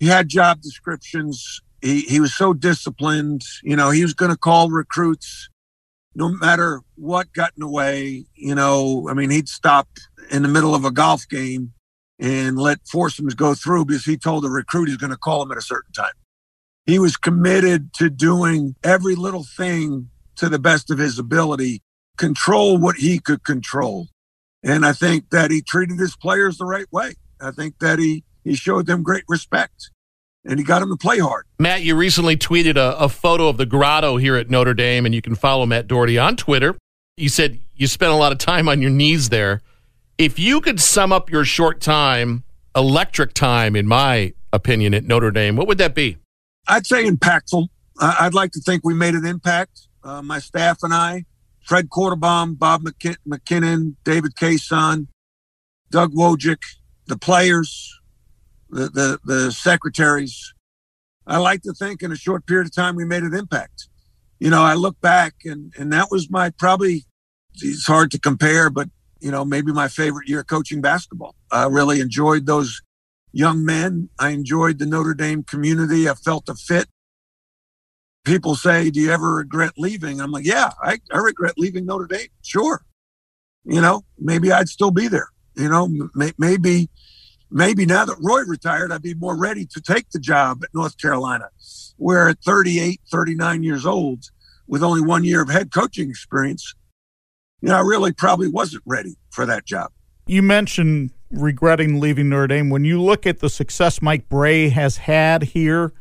[0.00, 1.60] He had job descriptions.
[1.80, 3.42] He he was so disciplined.
[3.62, 5.49] You know, he was going to call recruits
[6.14, 8.24] no matter what got in the way.
[8.34, 9.88] You know, I mean, he'd stop
[10.30, 11.72] in the middle of a golf game
[12.18, 15.52] and let foursomes go through because he told the recruit he's going to call him
[15.52, 16.12] at a certain time.
[16.86, 21.82] He was committed to doing every little thing to the best of his ability,
[22.16, 24.08] control what he could control.
[24.62, 27.14] And I think that he treated his players the right way.
[27.40, 29.90] I think that he, he showed them great respect
[30.44, 31.44] and he got him to play hard.
[31.58, 35.14] Matt, you recently tweeted a, a photo of the grotto here at Notre Dame, and
[35.14, 36.76] you can follow Matt Doherty on Twitter.
[37.16, 39.60] You said you spent a lot of time on your knees there.
[40.18, 45.30] If you could sum up your short time, electric time, in my opinion, at Notre
[45.30, 46.16] Dame, what would that be?
[46.68, 47.68] I'd say impactful.
[48.00, 49.88] I'd like to think we made an impact.
[50.02, 51.24] Uh, my staff and I,
[51.62, 55.08] Fred Quartlebaum, Bob McKin- MacKinnon, David Cason,
[55.90, 56.62] Doug Wojcik,
[57.06, 57.99] the players,
[58.70, 60.54] the, the, the secretaries.
[61.26, 63.88] I like to think in a short period of time we made an impact.
[64.38, 67.04] You know, I look back and, and that was my probably,
[67.54, 68.88] it's hard to compare, but,
[69.20, 71.34] you know, maybe my favorite year coaching basketball.
[71.50, 72.80] I really enjoyed those
[73.32, 74.08] young men.
[74.18, 76.08] I enjoyed the Notre Dame community.
[76.08, 76.86] I felt a fit.
[78.24, 80.20] People say, Do you ever regret leaving?
[80.20, 82.28] I'm like, Yeah, I, I regret leaving Notre Dame.
[82.42, 82.82] Sure.
[83.64, 85.28] You know, maybe I'd still be there.
[85.54, 86.88] You know, maybe
[87.50, 90.98] maybe now that Roy retired, I'd be more ready to take the job at North
[90.98, 91.48] Carolina,
[91.96, 94.24] where at 38, 39 years old,
[94.66, 96.74] with only one year of head coaching experience,
[97.60, 99.90] you know, I really probably wasn't ready for that job.
[100.26, 102.70] You mentioned regretting leaving Notre Dame.
[102.70, 105.92] When you look at the success Mike Brey has had here,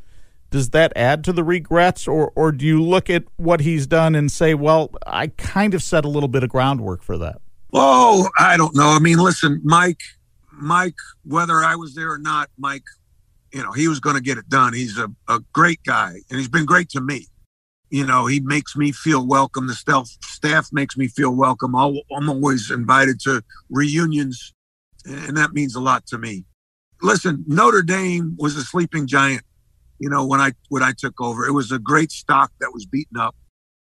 [0.51, 4.15] does that add to the regrets, or or do you look at what he's done
[4.15, 7.41] and say, well, I kind of set a little bit of groundwork for that?
[7.71, 8.89] Oh, I don't know.
[8.89, 10.01] I mean, listen, Mike
[10.61, 12.83] Mike, whether I was there or not, Mike,
[13.53, 14.73] you know, he was going to get it done.
[14.73, 17.27] He's a, a great guy and he's been great to me.
[17.89, 19.65] You know, he makes me feel welcome.
[19.67, 21.75] The staff, staff makes me feel welcome.
[21.75, 23.41] i I'm always invited to
[23.71, 24.53] reunions,
[25.05, 26.45] and that means a lot to me.
[27.01, 29.41] Listen, Notre Dame was a sleeping giant.
[29.97, 32.85] You know, when I when I took over, it was a great stock that was
[32.85, 33.35] beaten up.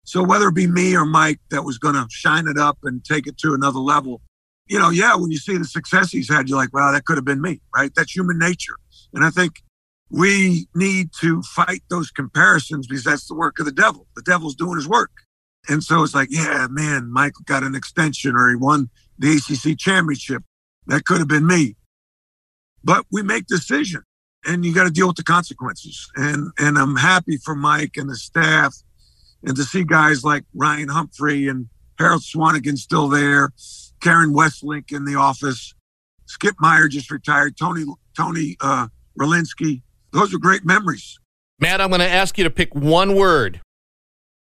[0.05, 3.05] So whether it be me or Mike that was going to shine it up and
[3.05, 4.21] take it to another level,
[4.69, 7.17] you know, yeah, when you see the success he's had, you're like, wow, that could
[7.17, 7.93] have been me, right?
[7.95, 8.77] That's human nature.
[9.13, 9.63] And I think
[10.11, 14.07] we need to fight those comparisons because that's the work of the devil.
[14.15, 15.11] The devil's doing his work.
[15.69, 19.79] And so it's like, yeah, man, Michael got an extension or he won the ACC
[19.79, 20.43] championship.
[20.87, 21.77] That could have been me.
[22.85, 24.05] But we make decisions
[24.45, 26.11] and you got to deal with the consequences.
[26.17, 28.75] And, and I'm happy for Mike and the staff
[29.45, 33.53] and to see guys like Ryan Humphrey and Harold Swanagan still there
[34.03, 35.75] Karen Westlink in the office.
[36.27, 37.57] Skip Meyer just retired.
[37.57, 37.85] Tony
[38.17, 38.89] Tony uh,
[39.19, 39.83] Rilinsky.
[40.13, 41.19] Those are great memories.
[41.59, 43.61] Matt, I'm going to ask you to pick one word,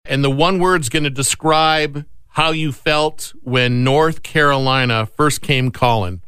[0.04, 5.70] and the one word's going to describe how you felt when North Carolina first came
[5.70, 6.20] calling.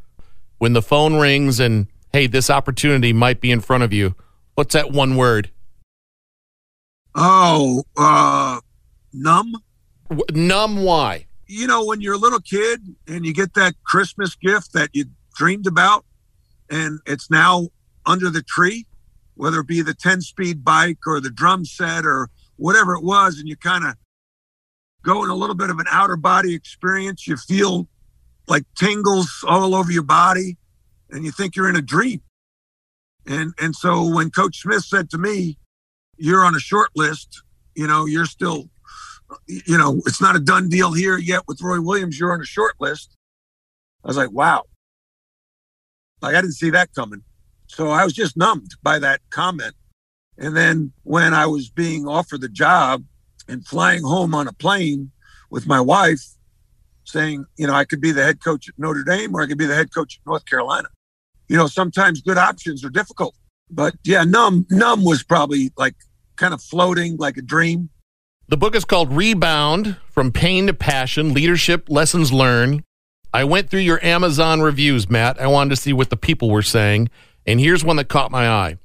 [0.59, 4.15] When the phone rings and hey, this opportunity might be in front of you.
[4.55, 5.51] What's that one word?
[7.15, 8.61] Oh, uh,
[9.13, 9.57] numb.
[10.09, 10.83] W- numb.
[10.83, 11.27] Why?
[11.51, 15.07] You know, when you're a little kid and you get that Christmas gift that you
[15.35, 16.05] dreamed about
[16.71, 17.69] and it's now
[18.07, 18.87] under the tree,
[19.35, 23.39] whether it be the 10 speed bike or the drum set or whatever it was,
[23.39, 23.95] and you kind of
[25.03, 27.89] go in a little bit of an outer body experience, you feel
[28.47, 30.57] like tingles all over your body
[31.11, 32.21] and you think you're in a dream.
[33.27, 35.59] And and so when Coach Smith said to me,
[36.17, 37.43] You're on a short list,
[37.75, 38.71] you know, you're still
[39.47, 42.19] you know, it's not a done deal here yet with Roy Williams.
[42.19, 43.17] You're on a short list.
[44.05, 44.65] I was like, wow.
[46.23, 47.23] Like, I didn't see that coming.
[47.67, 49.75] So I was just numbed by that comment.
[50.39, 53.05] And then when I was being offered the job
[53.49, 55.11] and flying home on a plane
[55.51, 56.23] with my wife,
[57.05, 59.59] saying, you know, I could be the head coach at Notre Dame or I could
[59.59, 60.89] be the head coach at North Carolina.
[61.49, 63.35] You know, sometimes good options are difficult.
[63.71, 65.95] But yeah, numb, numb was probably like
[66.37, 67.91] kind of floating like a dream.
[68.51, 72.83] The book is called Rebound From Pain to Passion Leadership Lessons Learned.
[73.33, 75.41] I went through your Amazon reviews, Matt.
[75.41, 77.11] I wanted to see what the people were saying.
[77.47, 78.79] And here's one that caught my eye.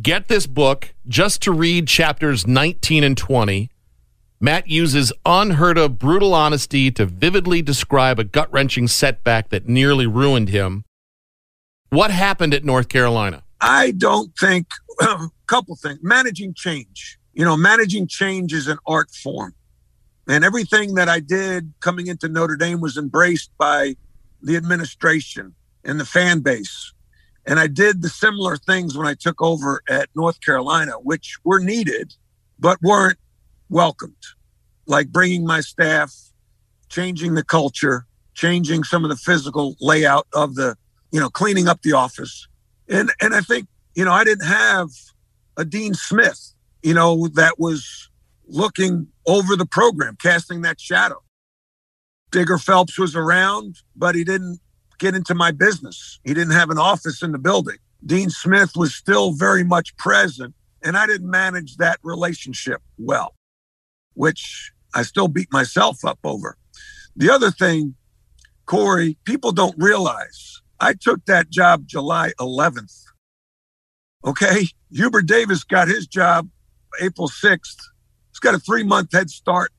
[0.00, 3.70] Get this book just to read chapters 19 and 20.
[4.40, 10.06] Matt uses unheard of brutal honesty to vividly describe a gut wrenching setback that nearly
[10.06, 10.82] ruined him.
[11.90, 13.42] What happened at North Carolina?
[13.60, 14.66] I don't think
[15.02, 15.98] a couple things.
[16.00, 17.18] Managing change.
[17.34, 19.54] You know, managing change is an art form.
[20.26, 23.96] And everything that I did coming into Notre Dame was embraced by
[24.40, 26.92] the administration and the fan base.
[27.46, 31.60] And I did the similar things when I took over at North Carolina, which were
[31.60, 32.14] needed,
[32.58, 33.18] but weren't
[33.68, 34.14] welcomed,
[34.86, 36.14] like bringing my staff,
[36.88, 40.76] changing the culture, changing some of the physical layout of the,
[41.10, 42.48] you know, cleaning up the office.
[42.88, 44.88] And and I think, you know, I didn't have
[45.56, 46.53] a Dean Smith,
[46.84, 48.10] you know, that was
[48.46, 51.22] looking over the program, casting that shadow.
[52.30, 54.60] Digger Phelps was around, but he didn't
[54.98, 56.20] get into my business.
[56.24, 57.78] He didn't have an office in the building.
[58.04, 63.34] Dean Smith was still very much present, and I didn't manage that relationship well,
[64.12, 66.58] which I still beat myself up over.
[67.16, 67.94] The other thing,
[68.66, 73.04] Corey, people don't realize I took that job July 11th.
[74.26, 74.68] Okay.
[74.90, 76.48] Hubert Davis got his job
[77.00, 77.76] April 6th.
[78.30, 79.72] He's got a three month head start,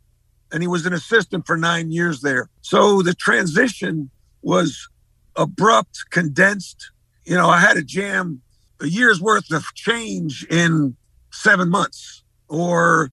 [0.52, 2.50] and he was an assistant for nine years there.
[2.62, 4.10] So the transition
[4.42, 4.88] was
[5.36, 6.92] abrupt, condensed.
[7.26, 8.42] You know, I had to jam
[8.82, 10.96] a year's worth of change in
[11.32, 13.10] seven months or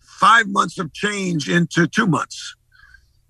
[0.00, 2.54] five months of change into two months.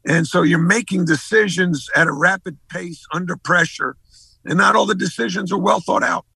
[0.06, 3.96] And so you're making decisions at a rapid pace under pressure,
[4.44, 6.26] and not all the decisions are well thought out.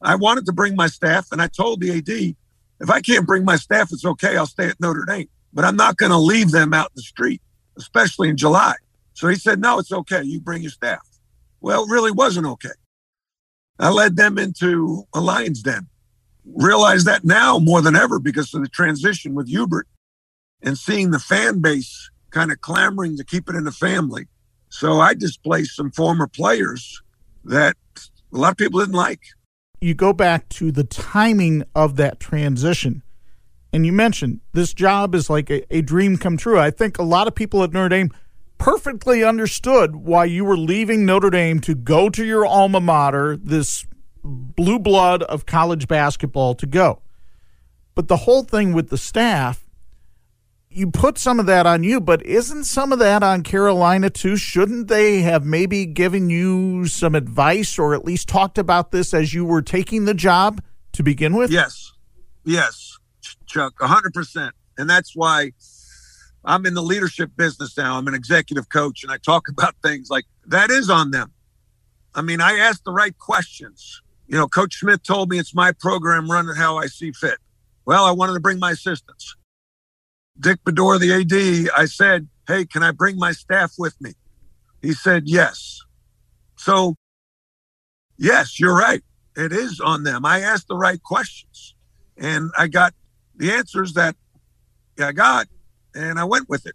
[0.00, 2.36] I wanted to bring my staff, and I told the AD,
[2.80, 4.36] if I can't bring my staff, it's okay.
[4.36, 7.02] I'll stay at Notre Dame, but I'm not going to leave them out in the
[7.02, 7.40] street,
[7.76, 8.74] especially in July.
[9.14, 10.22] So he said, no, it's okay.
[10.22, 11.06] You bring your staff.
[11.60, 12.68] Well, it really wasn't okay.
[13.78, 15.86] I led them into a lion's den.
[16.44, 19.88] Realize that now more than ever because of the transition with Hubert
[20.62, 24.26] and seeing the fan base kind of clamoring to keep it in the family.
[24.68, 27.02] So I displaced some former players
[27.44, 27.76] that
[28.32, 29.20] a lot of people didn't like.
[29.80, 33.02] You go back to the timing of that transition.
[33.72, 36.58] And you mentioned this job is like a, a dream come true.
[36.58, 38.10] I think a lot of people at Notre Dame
[38.58, 43.86] perfectly understood why you were leaving Notre Dame to go to your alma mater, this
[44.24, 47.02] blue blood of college basketball to go.
[47.94, 49.65] But the whole thing with the staff
[50.76, 54.36] you put some of that on you, but isn't some of that on Carolina too?
[54.36, 59.32] Shouldn't they have maybe given you some advice or at least talked about this as
[59.32, 60.60] you were taking the job
[60.92, 61.50] to begin with?
[61.50, 61.92] Yes.
[62.44, 62.98] Yes,
[63.46, 64.50] Chuck, 100%.
[64.76, 65.52] And that's why
[66.44, 67.96] I'm in the leadership business now.
[67.96, 71.32] I'm an executive coach and I talk about things like that is on them.
[72.14, 74.02] I mean, I asked the right questions.
[74.26, 77.38] You know, Coach Smith told me it's my program, run it how I see fit.
[77.86, 79.36] Well, I wanted to bring my assistants.
[80.38, 84.12] Dick Baddour, the AD, I said, Hey, can I bring my staff with me?
[84.82, 85.80] He said, Yes.
[86.56, 86.96] So,
[88.18, 89.02] yes, you're right.
[89.36, 90.24] It is on them.
[90.24, 91.74] I asked the right questions
[92.16, 92.94] and I got
[93.36, 94.16] the answers that
[94.98, 95.46] I got
[95.94, 96.74] and I went with it.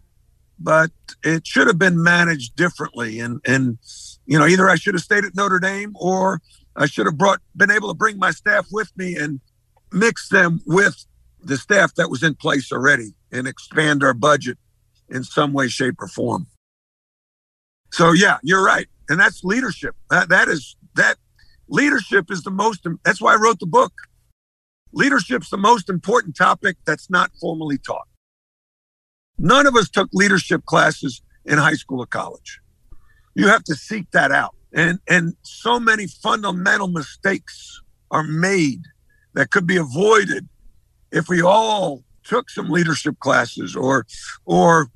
[0.58, 0.90] But
[1.24, 3.18] it should have been managed differently.
[3.18, 3.78] And, and,
[4.26, 6.40] you know, either I should have stayed at Notre Dame or
[6.76, 9.40] I should have brought, been able to bring my staff with me and
[9.90, 11.04] mix them with
[11.42, 14.58] the staff that was in place already and expand our budget
[15.08, 16.46] in some way, shape, or form.
[17.92, 19.94] So yeah, you're right, and that's leadership.
[20.10, 21.16] That that is that
[21.68, 22.86] leadership is the most.
[23.04, 23.92] That's why I wrote the book.
[24.92, 28.06] Leadership's the most important topic that's not formally taught.
[29.38, 32.60] None of us took leadership classes in high school or college.
[33.34, 34.54] You have to seek that out.
[34.74, 38.82] And and so many fundamental mistakes are made
[39.34, 40.48] that could be avoided
[41.10, 44.06] if we all took some leadership classes or
[44.44, 44.88] or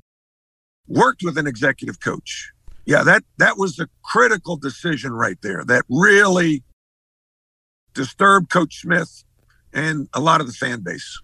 [0.87, 2.51] worked with an executive coach.
[2.85, 6.63] Yeah that that was a critical decision right there that really
[7.93, 9.23] disturbed coach smith
[9.73, 11.21] and a lot of the fan base.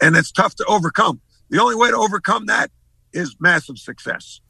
[0.00, 1.20] And it's tough to overcome.
[1.48, 2.70] The only way to overcome that
[3.12, 4.40] is massive success.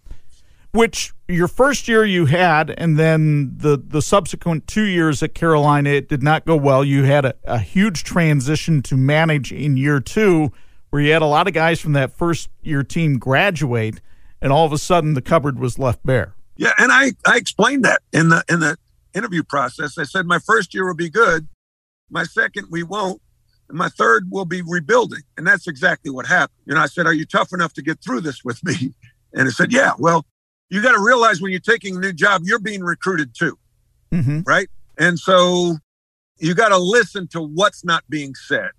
[0.72, 5.90] Which your first year you had, and then the the subsequent two years at Carolina,
[5.90, 6.84] it did not go well.
[6.84, 10.52] You had a, a huge transition to manage in year two,
[10.90, 14.00] where you had a lot of guys from that first year team graduate,
[14.40, 16.34] and all of a sudden the cupboard was left bare.
[16.56, 18.76] Yeah, and I I explained that in the in the
[19.14, 19.98] interview process.
[19.98, 21.48] I said my first year will be good,
[22.10, 23.20] my second we won't,
[23.68, 26.58] and my third will be rebuilding, and that's exactly what happened.
[26.66, 28.94] You know, I said, "Are you tough enough to get through this with me?"
[29.32, 30.24] And I said, "Yeah." Well,
[30.70, 33.58] you got to realize when you're taking a new job, you're being recruited too,
[34.10, 34.40] mm-hmm.
[34.46, 34.68] right?
[34.98, 35.76] And so
[36.38, 38.70] you got to listen to what's not being said.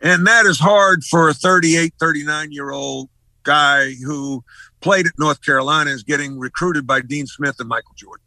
[0.00, 3.08] And that is hard for a 38, 39 year old
[3.42, 4.44] guy who
[4.80, 8.24] played at North Carolina is getting recruited by Dean Smith and Michael Jordan.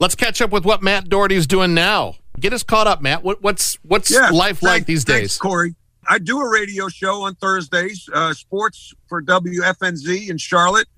[0.00, 2.16] Let's catch up with what Matt Doherty's doing now.
[2.40, 3.22] Get us caught up, Matt.
[3.22, 5.38] What, what's what's Yeah, life like thanks- these thanks, days?
[5.38, 5.74] Corey.
[6.08, 10.88] I do a radio show on Thursdays, uh, sports for WFNZ in Charlotte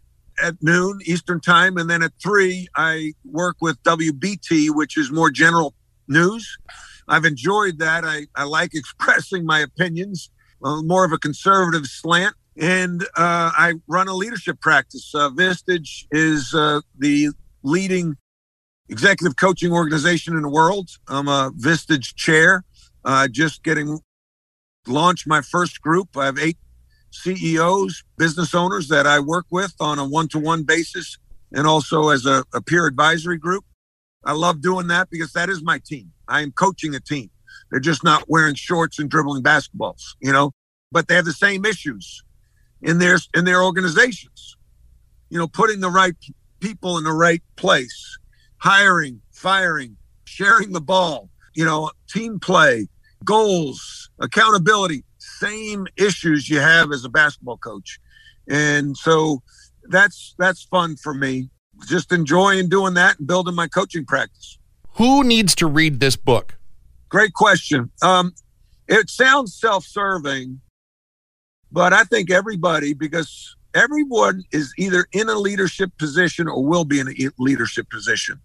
[0.42, 5.30] at noon Eastern time, and then at three I work with WBT, which is more
[5.30, 5.74] general
[6.08, 6.56] news.
[7.08, 8.04] I've enjoyed that.
[8.04, 10.30] I, I like expressing my opinions,
[10.62, 12.34] uh, more of a conservative slant.
[12.60, 15.12] And uh, I run a leadership practice.
[15.14, 17.30] Uh, Vistage is uh, the
[17.62, 18.16] leading
[18.88, 20.90] executive coaching organization in the world.
[21.08, 22.64] I'm a Vistage chair.
[23.04, 23.98] Uh, just getting
[24.86, 26.16] launched my first group.
[26.16, 26.58] I have eight
[27.10, 31.18] CEOs, business owners that I work with on a one to one basis
[31.52, 33.64] and also as a, a peer advisory group.
[34.24, 36.12] I love doing that because that is my team.
[36.28, 37.30] I am coaching a team.
[37.70, 40.52] They're just not wearing shorts and dribbling basketballs, you know,
[40.92, 42.22] but they have the same issues
[42.82, 44.56] in their in their organizations.
[45.30, 46.14] You know, putting the right
[46.60, 48.18] people in the right place,
[48.58, 52.88] hiring, firing, sharing the ball, you know, team play,
[53.24, 57.98] goals, accountability, same issues you have as a basketball coach.
[58.48, 59.42] And so
[59.88, 61.50] that's that's fun for me.
[61.88, 64.58] Just enjoying doing that and building my coaching practice.
[64.94, 66.56] Who needs to read this book?
[67.08, 67.90] Great question.
[68.02, 68.32] Um,
[68.86, 70.60] it sounds self-serving,
[71.72, 77.00] but I think everybody, because everyone is either in a leadership position or will be
[77.00, 78.40] in a leadership position,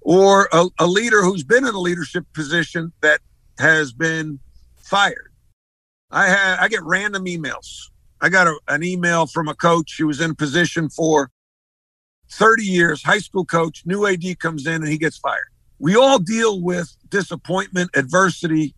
[0.00, 3.20] or a, a leader who's been in a leadership position that
[3.58, 4.40] has been
[4.76, 5.32] fired.
[6.10, 7.90] I had I get random emails.
[8.20, 11.30] I got a, an email from a coach who was in a position for
[12.30, 15.51] 30 years, high school coach, new AD comes in and he gets fired.
[15.82, 18.76] We all deal with disappointment, adversity,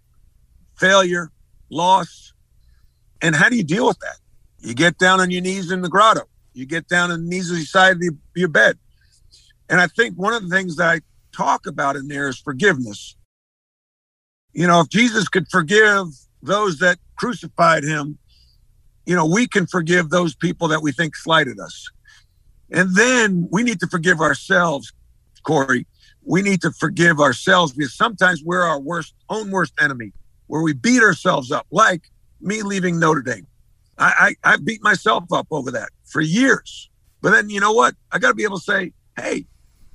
[0.78, 1.30] failure,
[1.68, 2.32] loss.
[3.20, 4.16] And how do you deal with that?
[4.61, 6.22] You get down on your knees in the grotto.
[6.55, 8.78] You get down on the knees of the side of the, your bed.
[9.68, 11.00] And I think one of the things that I
[11.36, 13.16] talk about in there is forgiveness.
[14.55, 16.07] You know, if Jesus could forgive
[16.42, 18.16] those that crucified him,
[19.05, 21.90] you know, we can forgive those people that we think slighted us.
[22.70, 24.90] And then we need to forgive ourselves,
[25.42, 25.86] Corey.
[26.25, 30.12] We need to forgive ourselves because sometimes we're our worst, own worst enemy,
[30.47, 32.03] where we beat ourselves up, like
[32.41, 33.47] me leaving Notre Dame.
[33.99, 36.91] I, I, I beat myself up over that for years.
[37.20, 37.95] But then you know what?
[38.12, 39.47] I got to be able to say, hey,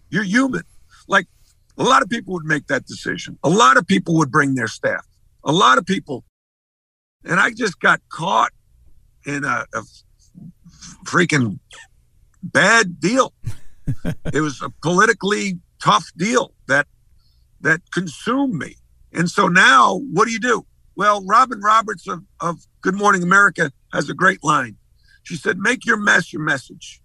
[0.10, 0.64] you're human.
[1.08, 1.28] Like
[1.78, 3.38] a lot of people would make that decision.
[3.44, 5.06] A lot of people would bring their staff.
[5.44, 6.24] A lot of people.
[7.24, 8.52] And I just got caught
[9.26, 9.82] in a, a
[11.06, 11.60] freaking
[12.42, 13.34] bad deal.
[14.34, 16.88] it was a politically tough deal that
[17.62, 18.76] that consumed me.
[19.14, 20.66] And so now what do you do?
[20.96, 24.78] Well, Robin Roberts of, of Good Morning America has a great line.
[25.24, 27.02] She said, make your mess your message.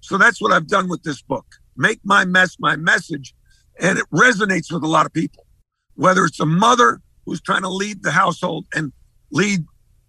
[0.00, 1.46] So that's what I've done with this book.
[1.76, 3.34] Make my mess my message.
[3.78, 5.46] And it resonates with a lot of people,
[5.94, 8.92] whether it's a mother who's trying to lead the household and
[9.30, 9.64] lead,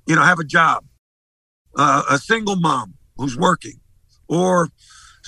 [0.08, 0.86] you know, have a job,
[1.78, 3.80] uh, a single mom who's working,
[4.28, 4.70] or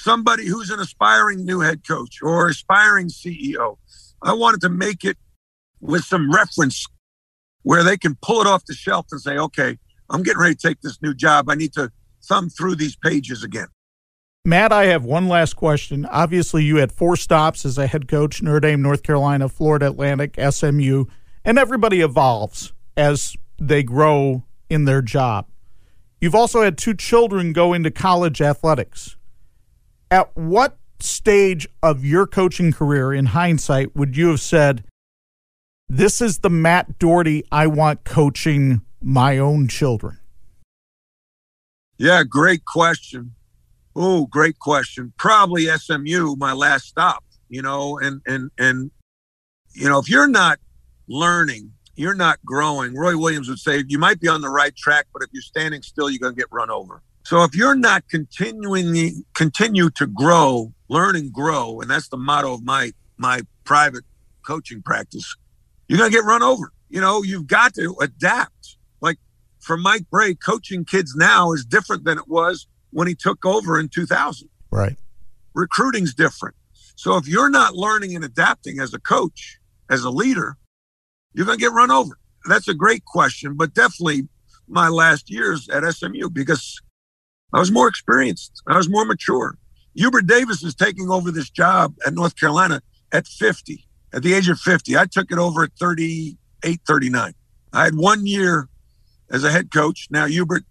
[0.04, 3.78] somebody who's an aspiring new head coach or aspiring CEO.
[4.22, 5.18] I wanted to make it
[5.80, 6.86] with some reference
[7.62, 9.78] where they can pull it off the shelf and say, okay,
[10.10, 11.49] I'm getting ready to take this new job.
[11.49, 11.89] I need to
[12.22, 13.68] thumb through these pages again.
[14.45, 16.06] Matt, I have one last question.
[16.06, 20.38] Obviously, you had four stops as a head coach Notre Dame, North Carolina, Florida Atlantic,
[20.38, 21.06] SMU,
[21.45, 25.47] and everybody evolves as they grow in their job.
[26.20, 29.16] You've also had two children go into college athletics.
[30.14, 34.84] At what stage of your coaching career, in hindsight, would you have said,
[35.89, 40.20] This is the Matt Doherty I want coaching my own children?
[41.97, 43.34] Yeah, great question.
[43.95, 45.14] Oh, great question.
[45.18, 48.91] Probably SMU, my last stop, you know, and, and, and,
[49.74, 50.59] you know, if you're not
[51.07, 52.95] learning, you're not growing.
[52.95, 55.82] Roy Williams would say, you might be on the right track, but if you're standing
[55.82, 57.01] still, you're going to get run over.
[57.24, 62.54] So if you're not continuing, continue to grow, learn and grow, and that's the motto
[62.54, 64.04] of my, my private
[64.46, 65.36] coaching practice,
[65.88, 66.72] you're going to get run over.
[66.90, 68.78] You know, you've got to adapt.
[69.02, 69.18] Like
[69.60, 73.80] for Mike Brey, coaching kids now is different than it was when he took over
[73.80, 74.50] in 2000.
[74.70, 74.98] Right.
[75.54, 76.56] Recruiting's different.
[76.96, 79.60] So if you're not learning and adapting as a coach,
[79.90, 80.58] as a leader,
[81.34, 82.18] you're going to get run over.
[82.48, 84.28] That's a great question, but definitely
[84.68, 86.82] my last years at SMU because
[87.54, 88.62] I was more experienced.
[88.68, 89.58] I was more mature.
[89.95, 92.82] Hubert Davis is taking over this job at North Carolina
[93.12, 94.97] at 50, at the age of 50.
[94.97, 97.34] I took it over at 38, 39.
[97.74, 98.70] I had one year
[99.30, 100.08] as a head coach.
[100.10, 100.64] Now, Hubert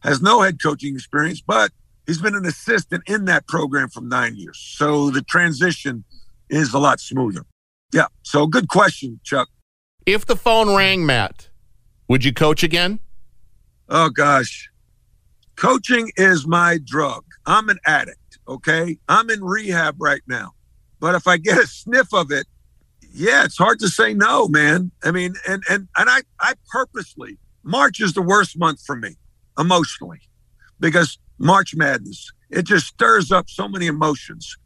[0.00, 1.70] has no head coaching experience, but
[2.06, 4.58] he's been an assistant in that program for nine years.
[4.58, 6.04] So the transition
[6.48, 7.44] is a lot smoother.
[7.92, 8.06] Yeah.
[8.22, 9.48] So good question, Chuck.
[10.04, 11.48] If the phone rang, Matt,
[12.08, 13.00] would you coach again?
[13.88, 14.70] Oh gosh.
[15.56, 17.24] Coaching is my drug.
[17.46, 18.98] I'm an addict, okay?
[19.08, 20.52] I'm in rehab right now.
[21.00, 22.46] But if I get a sniff of it,
[23.12, 24.90] yeah, it's hard to say no, man.
[25.02, 29.16] I mean, and and and I I purposely March is the worst month for me
[29.58, 30.20] emotionally
[30.78, 34.56] because March Madness it just stirs up so many emotions.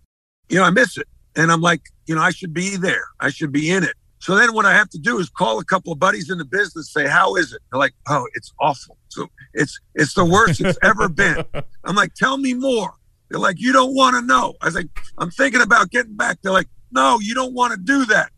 [0.49, 3.05] You know, I miss it, and I'm like, you know, I should be there.
[3.21, 3.95] I should be in it.
[4.21, 6.45] So then what I have to do is call a couple of buddies in the
[6.45, 8.99] business, say, "How is it?" They're like, "Oh, it's awful.
[9.09, 11.43] So it's it's the worst it's ever been."
[11.85, 12.93] I'm like, "Tell me more."
[13.31, 16.39] They're like, "You don't want to know." I was like, "I'm thinking about getting back."
[16.43, 18.31] They're like, "No, you don't want to do that.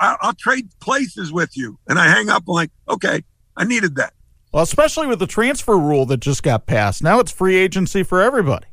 [0.00, 2.44] I'll trade places with you." And I hang up.
[2.48, 3.22] I'm like, "Okay,
[3.54, 4.14] I needed that."
[4.50, 7.02] Well, especially with the transfer rule that just got passed.
[7.02, 8.66] Now it's free agency for everybody.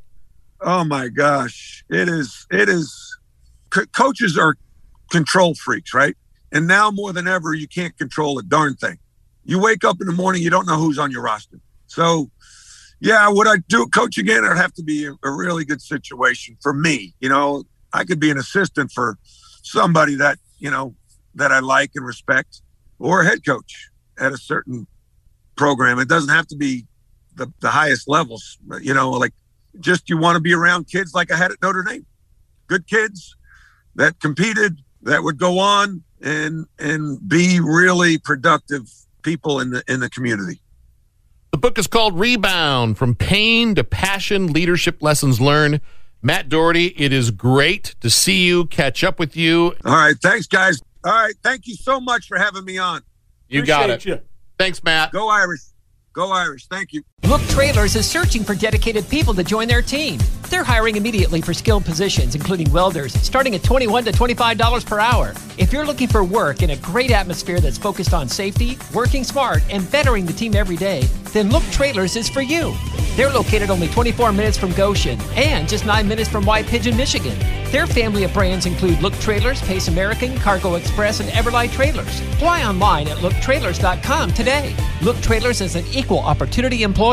[0.61, 2.47] Oh my gosh, it is.
[2.49, 3.17] It is.
[3.69, 4.55] Co- coaches are
[5.13, 6.17] control freaks, right?
[6.51, 8.97] And now more than ever, you can't control a darn thing.
[9.45, 11.59] You wake up in the morning, you don't know who's on your roster.
[11.85, 12.31] So,
[12.99, 14.43] yeah, would I do coach again?
[14.43, 17.13] It'd have to be a, a really good situation for me.
[17.19, 19.17] You know, I could be an assistant for
[19.61, 20.95] somebody that you know
[21.35, 22.61] that I like and respect,
[22.97, 24.87] or a head coach at a certain
[25.55, 25.99] program.
[25.99, 26.87] It doesn't have to be
[27.35, 28.57] the, the highest levels.
[28.81, 29.33] You know, like
[29.79, 32.05] just you want to be around kids like I had at Notre Dame,
[32.67, 33.35] good kids
[33.95, 38.89] that competed, that would go on and and be really productive
[39.21, 40.59] people in the in the community.
[41.51, 45.81] The book is called Rebound From Pain to Passion Leadership Lessons Learned.
[46.21, 49.75] Matt Doherty, it is great to see you, catch up with you.
[49.85, 50.81] All right, thanks, guys.
[51.03, 53.01] All right, thank you so much for having me on.
[53.49, 54.05] You got it.
[54.05, 54.21] You.
[54.57, 55.11] Thanks, Matt.
[55.11, 55.61] Go Irish.
[56.13, 56.67] Go Irish.
[56.67, 57.03] Thank you.
[57.25, 60.19] Look Trailers is searching for dedicated people to join their team.
[60.49, 65.33] They're hiring immediately for skilled positions, including welders, starting at 21 to $25 per hour.
[65.57, 69.63] If you're looking for work in a great atmosphere that's focused on safety, working smart,
[69.71, 72.73] and bettering the team every day, then Look Trailers is for you.
[73.15, 77.37] They're located only 24 minutes from Goshen and just 9 minutes from White Pigeon, Michigan.
[77.71, 82.21] Their family of brands include Look Trailers, Pace American, Cargo Express, and Everlight Trailers.
[82.33, 84.75] Apply online at looktrailers.com today.
[85.01, 87.12] Look Trailers is an equal opportunity employer.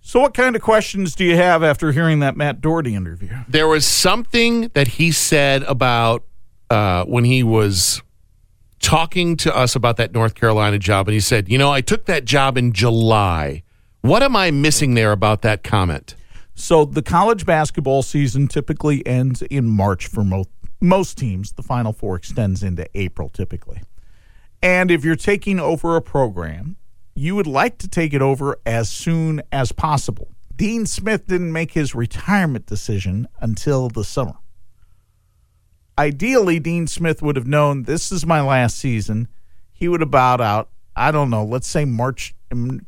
[0.00, 3.28] So, what kind of questions do you have after hearing that Matt Doherty interview?
[3.48, 6.24] There was something that he said about
[6.68, 8.02] uh, when he was
[8.80, 12.06] talking to us about that North Carolina job, and he said, "You know, I took
[12.06, 13.62] that job in July.
[14.00, 16.16] What am I missing there about that comment?"
[16.56, 20.48] So, the college basketball season typically ends in March for most
[20.80, 21.52] most teams.
[21.52, 23.82] The Final Four extends into April typically.
[24.62, 26.76] And if you're taking over a program,
[27.20, 30.28] you would like to take it over as soon as possible.
[30.56, 34.38] Dean Smith didn't make his retirement decision until the summer.
[35.98, 39.28] Ideally, Dean Smith would have known this is my last season.
[39.70, 42.34] He would have bowed out, I don't know, let's say March.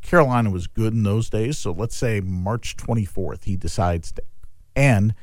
[0.01, 4.23] Carolina was good in those days, so let's say March 24th, he decides to
[4.75, 5.15] end.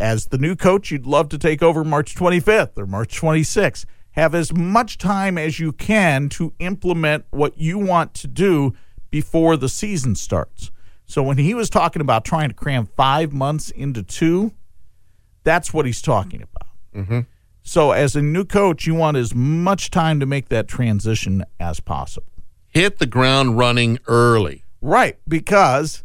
[0.00, 3.84] As the new coach, you'd love to take over March 25th or March 26th.
[4.12, 8.74] Have as much time as you can to implement what you want to do
[9.10, 10.70] before the season starts.
[11.06, 14.52] So when he was talking about trying to cram five months into two,
[15.44, 16.68] that's what he's talking about.
[16.94, 17.20] Mm-hmm.
[17.62, 21.80] So as a new coach, you want as much time to make that transition as
[21.80, 22.26] possible.
[22.68, 24.64] Hit the ground running early.
[24.80, 26.02] Right, because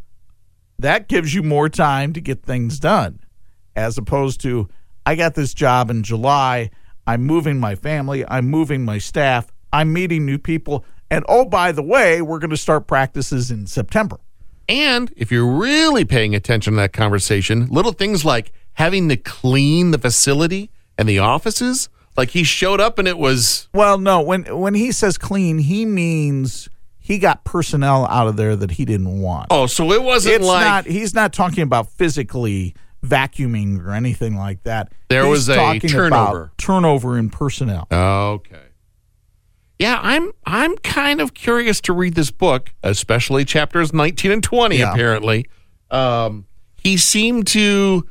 [0.78, 3.20] that gives you more time to get things done
[3.74, 4.68] as opposed to
[5.06, 6.70] I got this job in July,
[7.08, 11.72] I'm moving my family, I'm moving my staff, I'm meeting new people, and oh by
[11.72, 14.18] the way, we're going to start practices in September.
[14.68, 19.90] And if you're really paying attention to that conversation, little things like having to clean
[19.92, 24.44] the facility and the offices, like he showed up and it was Well, no, when
[24.58, 29.22] when he says clean, he means he got personnel out of there that he didn't
[29.22, 29.46] want.
[29.50, 34.36] oh, so it wasn't it's like not he's not talking about physically vacuuming or anything
[34.36, 34.92] like that.
[35.08, 36.52] There He's was a turnover.
[36.58, 37.86] turnover in personnel.
[37.92, 38.60] Okay.
[39.78, 44.76] Yeah, I'm I'm kind of curious to read this book, especially chapters 19 and 20
[44.78, 44.92] Yeah.
[44.92, 45.46] apparently.
[45.90, 46.46] Um
[46.82, 48.06] he seemed to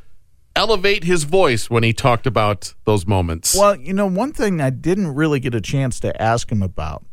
[0.56, 3.56] elevate his voice when he talked about those moments.
[3.56, 7.06] Well, you know, one thing I didn't really get a chance to ask him about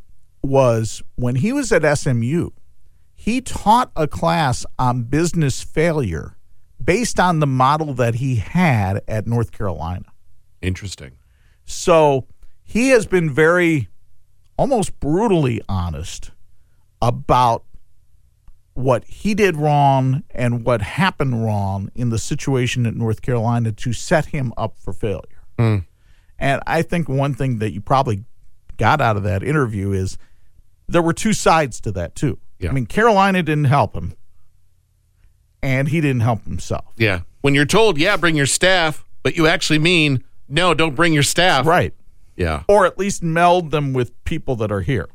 [0.42, 2.50] was when he was at SMU,
[3.14, 6.36] he taught a class on business failure
[6.84, 10.06] based on the model that he had at North Carolina.
[10.60, 11.12] Interesting.
[11.64, 12.26] So
[12.62, 13.88] he has been very,
[14.58, 16.30] almost brutally honest
[17.00, 17.64] about
[18.74, 23.92] what he did wrong and what happened wrong in the situation at North Carolina to
[23.92, 25.42] set him up for failure.
[25.58, 25.78] Hmm.
[26.38, 28.24] And I think one thing that you probably
[28.76, 30.18] got out of that interview is
[30.88, 32.38] there were two sides to that too.
[32.58, 32.70] Yeah.
[32.70, 34.14] I mean, Carolina didn't help him,
[35.64, 36.84] and he didn't help himself.
[36.96, 37.20] Yeah.
[37.40, 41.22] When you're told, yeah, bring your staff, but you actually mean, no, don't bring your
[41.22, 41.66] staff.
[41.66, 41.94] Right.
[42.36, 42.64] Yeah.
[42.68, 45.08] Or at least meld them with people that are here.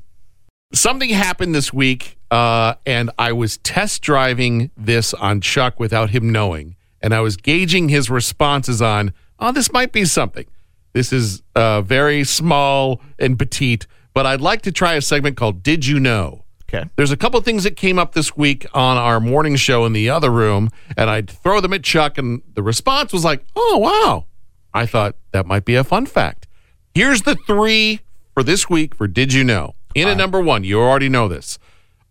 [0.74, 6.32] Something happened this week, uh, and I was test driving this on Chuck without him
[6.32, 6.76] knowing.
[7.02, 10.46] And I was gauging his responses on, oh, this might be something.
[10.94, 13.86] This is uh, very small and petite,
[14.16, 16.46] but I'd like to try a segment called Did You Know?
[16.74, 16.88] Okay.
[16.96, 20.10] There's a couple things that came up this week on our morning show in the
[20.10, 24.26] other room, and I'd throw them at Chuck, and the response was like, "Oh wow!"
[24.74, 26.48] I thought that might be a fun fact.
[26.94, 28.02] Here's the three
[28.34, 29.74] for this week for Did You Know?
[29.96, 31.58] In at number one, you already know this.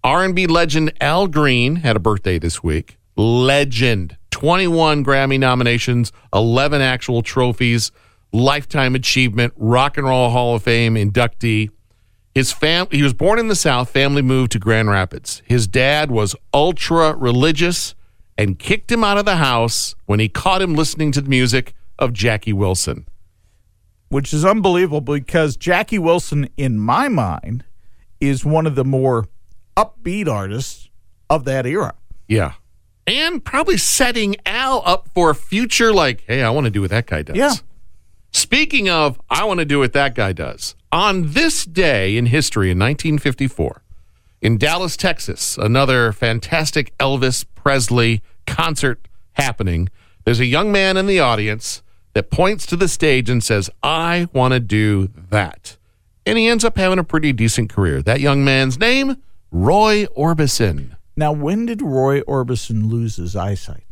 [0.02, 2.98] R&B legend Al Green had a birthday this week.
[3.16, 7.90] Legend, 21 Grammy nominations, 11 actual trophies,
[8.32, 11.70] lifetime achievement, Rock and Roll Hall of Fame inductee.
[12.38, 15.42] His fam he was born in the South, family moved to Grand Rapids.
[15.44, 17.96] His dad was ultra religious
[18.36, 21.74] and kicked him out of the house when he caught him listening to the music
[21.98, 23.08] of Jackie Wilson.
[24.08, 27.64] which is unbelievable because Jackie Wilson, in my mind,
[28.20, 29.26] is one of the more
[29.76, 30.88] upbeat artists
[31.28, 31.94] of that era.
[32.28, 32.52] Yeah.
[33.04, 36.90] And probably setting Al up for a future like, hey, I want to do what
[36.90, 37.36] that guy does.
[37.36, 37.54] Yeah.
[38.30, 40.74] Speaking of, I want to do what that guy does.
[40.92, 43.82] On this day in history in 1954,
[44.40, 49.88] in Dallas, Texas, another fantastic Elvis Presley concert happening.
[50.24, 51.82] There's a young man in the audience
[52.14, 55.76] that points to the stage and says, I want to do that.
[56.24, 58.02] And he ends up having a pretty decent career.
[58.02, 59.16] That young man's name,
[59.50, 60.96] Roy Orbison.
[61.16, 63.84] Now, when did Roy Orbison lose his eyesight?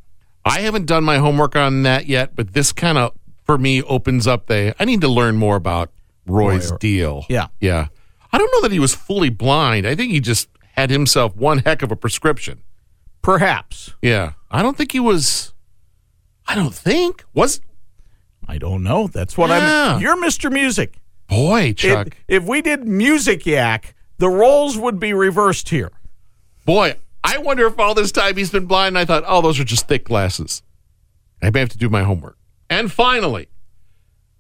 [0.45, 3.13] I haven't done my homework on that yet, but this kind of,
[3.47, 4.75] for me, opens up the.
[4.79, 5.91] I need to learn more about
[6.27, 7.27] Roy's Roy- deal.
[7.29, 7.47] Yeah.
[7.61, 7.87] Yeah.
[8.33, 9.87] I don't know that he was fully blind.
[9.87, 12.61] I think he just had himself one heck of a prescription.
[13.23, 13.95] Perhaps.
[14.03, 14.33] Yeah.
[14.51, 15.53] I don't think he was.
[16.47, 17.25] I don't think.
[17.35, 17.61] Was.
[18.47, 19.07] I don't know.
[19.09, 19.95] That's what Yeah.
[19.95, 20.01] I'm.
[20.01, 20.53] You're Mr.
[20.53, 20.99] Music.
[21.29, 22.17] Boy, If, Chuck.
[22.29, 25.91] if we did Music Yak, the roles would be reversed here.
[26.65, 29.59] boy, I wonder if all this time he's been blind and I thought, oh, those
[29.59, 30.63] are just thick glasses.
[31.43, 32.39] I may have to do my homework.
[32.71, 33.49] And finally,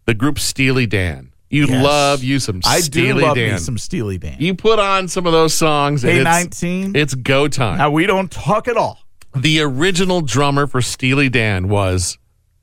[0.06, 1.32] the group Steely Dan.
[1.48, 1.84] You Yes.
[1.84, 3.52] love you some I Steely do love Dan.
[3.52, 4.36] me some Steely Dan.
[4.40, 6.02] You put on some of those songs.
[6.02, 6.96] and Hey, it's, 19.
[6.96, 7.78] It's go time.
[7.78, 8.98] Now, we don't talk at all.
[9.34, 12.16] the original drummer for Steely Dan was,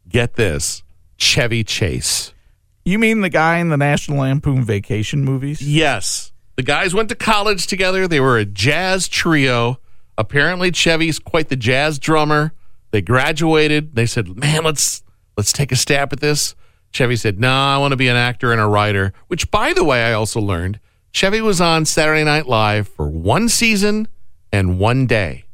[0.10, 0.84] get this,
[1.18, 2.34] Chevy Chase.
[2.84, 5.62] You mean the guy in the National Lampoon Vacation movies?
[5.62, 6.32] Yes.
[6.58, 8.08] The guys went to college together.
[8.08, 9.80] They were a jazz trio.
[10.18, 12.54] Apparently, Chevy's quite the jazz drummer.
[12.92, 13.96] They graduated.
[13.96, 15.02] They said, "Man, let's
[15.38, 16.56] let's take a stab at this."
[16.92, 19.84] Chevy said, "No, I want to be an actor and a writer." Which, by the
[19.84, 20.80] way, I also learned
[21.12, 24.08] Chevy was on Saturday Night Live for one season
[24.52, 25.46] and one day.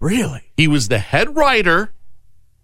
[0.00, 0.42] Really?
[0.56, 1.92] He was the head writer,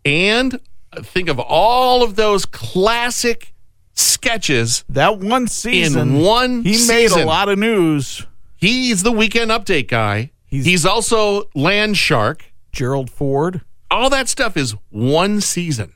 [0.05, 0.61] and
[0.93, 3.55] uh, think of all of those classic
[3.95, 4.85] sketches.
[4.89, 8.27] That one season, In one he made a lot of news.
[8.57, 10.31] He's the weekend update guy.
[10.47, 12.53] He's- He's, also Land Shark.
[12.73, 13.63] Gerald Ford.
[13.91, 15.93] All that stuff is one season.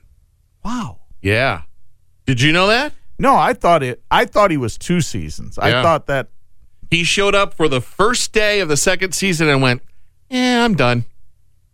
[0.63, 0.99] Wow.
[1.21, 1.63] Yeah.
[2.25, 2.93] Did you know that?
[3.19, 4.01] No, I thought it.
[4.09, 5.57] I thought he was two seasons.
[5.57, 6.29] I thought that.
[6.89, 9.81] He showed up for the first day of the second season and went,
[10.29, 11.05] Yeah, I'm done.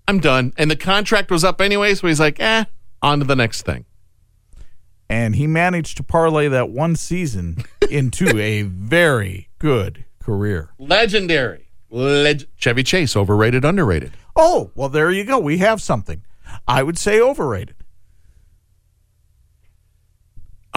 [0.08, 0.54] I'm done.
[0.58, 2.64] And the contract was up anyway, so he's like, Eh,
[3.02, 3.86] on to the next thing.
[5.10, 10.70] And he managed to parlay that one season into a very good career.
[10.78, 11.68] Legendary.
[11.90, 14.12] Leg- Chevy Chase, overrated, underrated.
[14.36, 15.40] Oh, well, there you go.
[15.40, 16.24] We have something.
[16.68, 17.76] I would say overrated.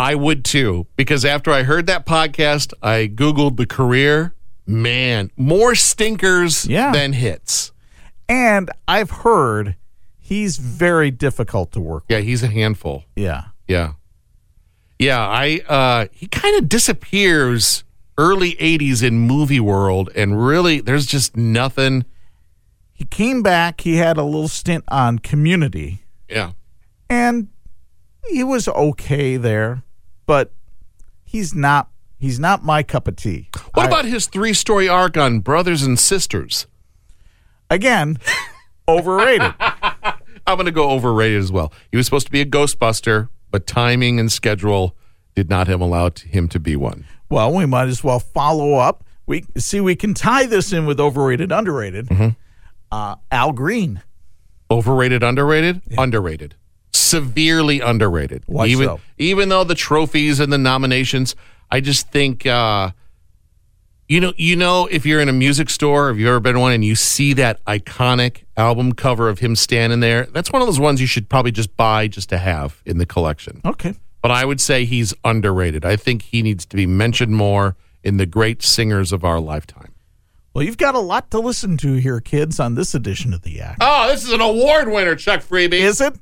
[0.02, 4.34] I would too, because after I heard that podcast, I Googled the career.
[4.66, 6.92] Man, more stinkers Yeah.
[6.92, 7.72] than hits.
[8.28, 9.76] And I've heard
[10.18, 12.16] he's very difficult to work with.
[12.16, 13.04] Yeah, he's a handful.
[13.16, 13.44] Yeah.
[13.68, 13.92] Yeah.
[14.98, 17.84] Yeah, I uh he kind of disappears
[18.18, 22.04] early 80s in movie world and really there's just nothing.
[22.92, 23.80] He came back.
[23.80, 26.52] He had a little stint on Community, Yeah.
[27.10, 27.48] and
[28.30, 29.82] he was okay there,
[30.32, 30.50] but
[31.24, 31.90] he's not.
[32.16, 33.50] He's not my cup of tea.
[33.74, 36.66] What I- about his three-story arc on Brothers and Sisters?
[37.68, 38.16] again?
[38.88, 39.52] Overrated.
[39.60, 41.70] I'm going to go overrated as well.
[41.90, 44.96] He was supposed to be a Ghostbuster, but timing and schedule
[45.34, 47.04] did not have allowed him to be one.
[47.28, 49.04] Well, we might as well follow up.
[49.26, 52.06] We see we can tie this in with overrated, underrated.
[52.08, 52.28] Mm-hmm.
[52.90, 54.02] Uh, Al Green.
[54.70, 56.54] Overrated, underrated, underrated.
[56.92, 58.42] Severely underrated.
[58.46, 59.00] Why even so?
[59.18, 61.34] even though the trophies and the nominations,
[61.70, 62.90] I just think uh,
[64.08, 66.60] you know you know if you're in a music store, if you've ever been in
[66.60, 70.68] one, and you see that iconic album cover of him standing there, that's one of
[70.68, 73.60] those ones you should probably just buy just to have in the collection.
[73.64, 73.94] Okay.
[74.20, 75.84] But I would say he's underrated.
[75.84, 77.74] I think he needs to be mentioned more
[78.04, 79.92] in the great singers of our lifetime.
[80.54, 83.52] Well, you've got a lot to listen to here, kids, on this edition of the
[83.52, 83.78] Yak.
[83.80, 85.80] Oh, this is an award winner, Chuck Freeby.
[85.80, 86.14] Is it?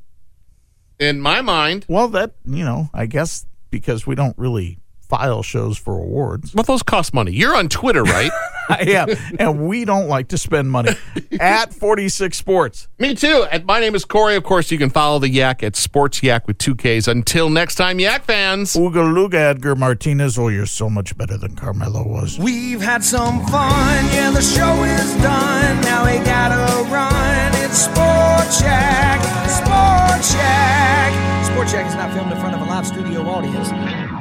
[1.00, 1.86] In my mind.
[1.88, 4.78] Well, that, you know, I guess because we don't really
[5.10, 6.54] file shows for awards.
[6.54, 7.32] Well, those cost money.
[7.32, 8.30] You're on Twitter, right?
[8.70, 9.08] I am.
[9.40, 10.92] and we don't like to spend money
[11.40, 12.86] at 46 Sports.
[13.00, 13.44] Me too.
[13.50, 14.36] And my name is Corey.
[14.36, 17.08] Of course, you can follow the Yak at Sports Yak with two Ks.
[17.08, 18.74] Until next time, Yak fans.
[18.74, 20.38] Ooga Luga Edgar Martinez.
[20.38, 22.38] Oh, you're so much better than Carmelo was.
[22.38, 25.80] We've had some fun, yeah, the show is done.
[25.82, 27.52] Now we gotta run.
[27.64, 31.44] It's Sports Yak, Sports Yak.
[31.46, 33.70] Sports Yak is not filmed in front of a live studio audience.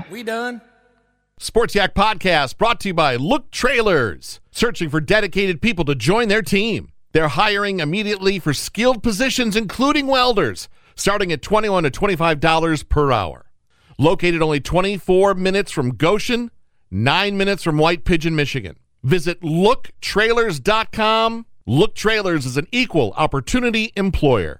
[0.09, 0.61] We done?
[1.41, 4.41] Sports Yak Podcast brought to you by Look Trailers.
[4.51, 6.91] Searching for dedicated people to join their team.
[7.13, 10.67] They're hiring immediately for skilled positions, including welders,
[10.97, 13.45] starting at 21 to $25 per hour.
[13.97, 16.51] Located only 24 minutes from Goshen,
[16.91, 18.75] 9 minutes from White Pigeon, Michigan.
[19.03, 21.45] Visit looktrailers.com.
[21.65, 24.59] Look Trailers is an equal opportunity employer.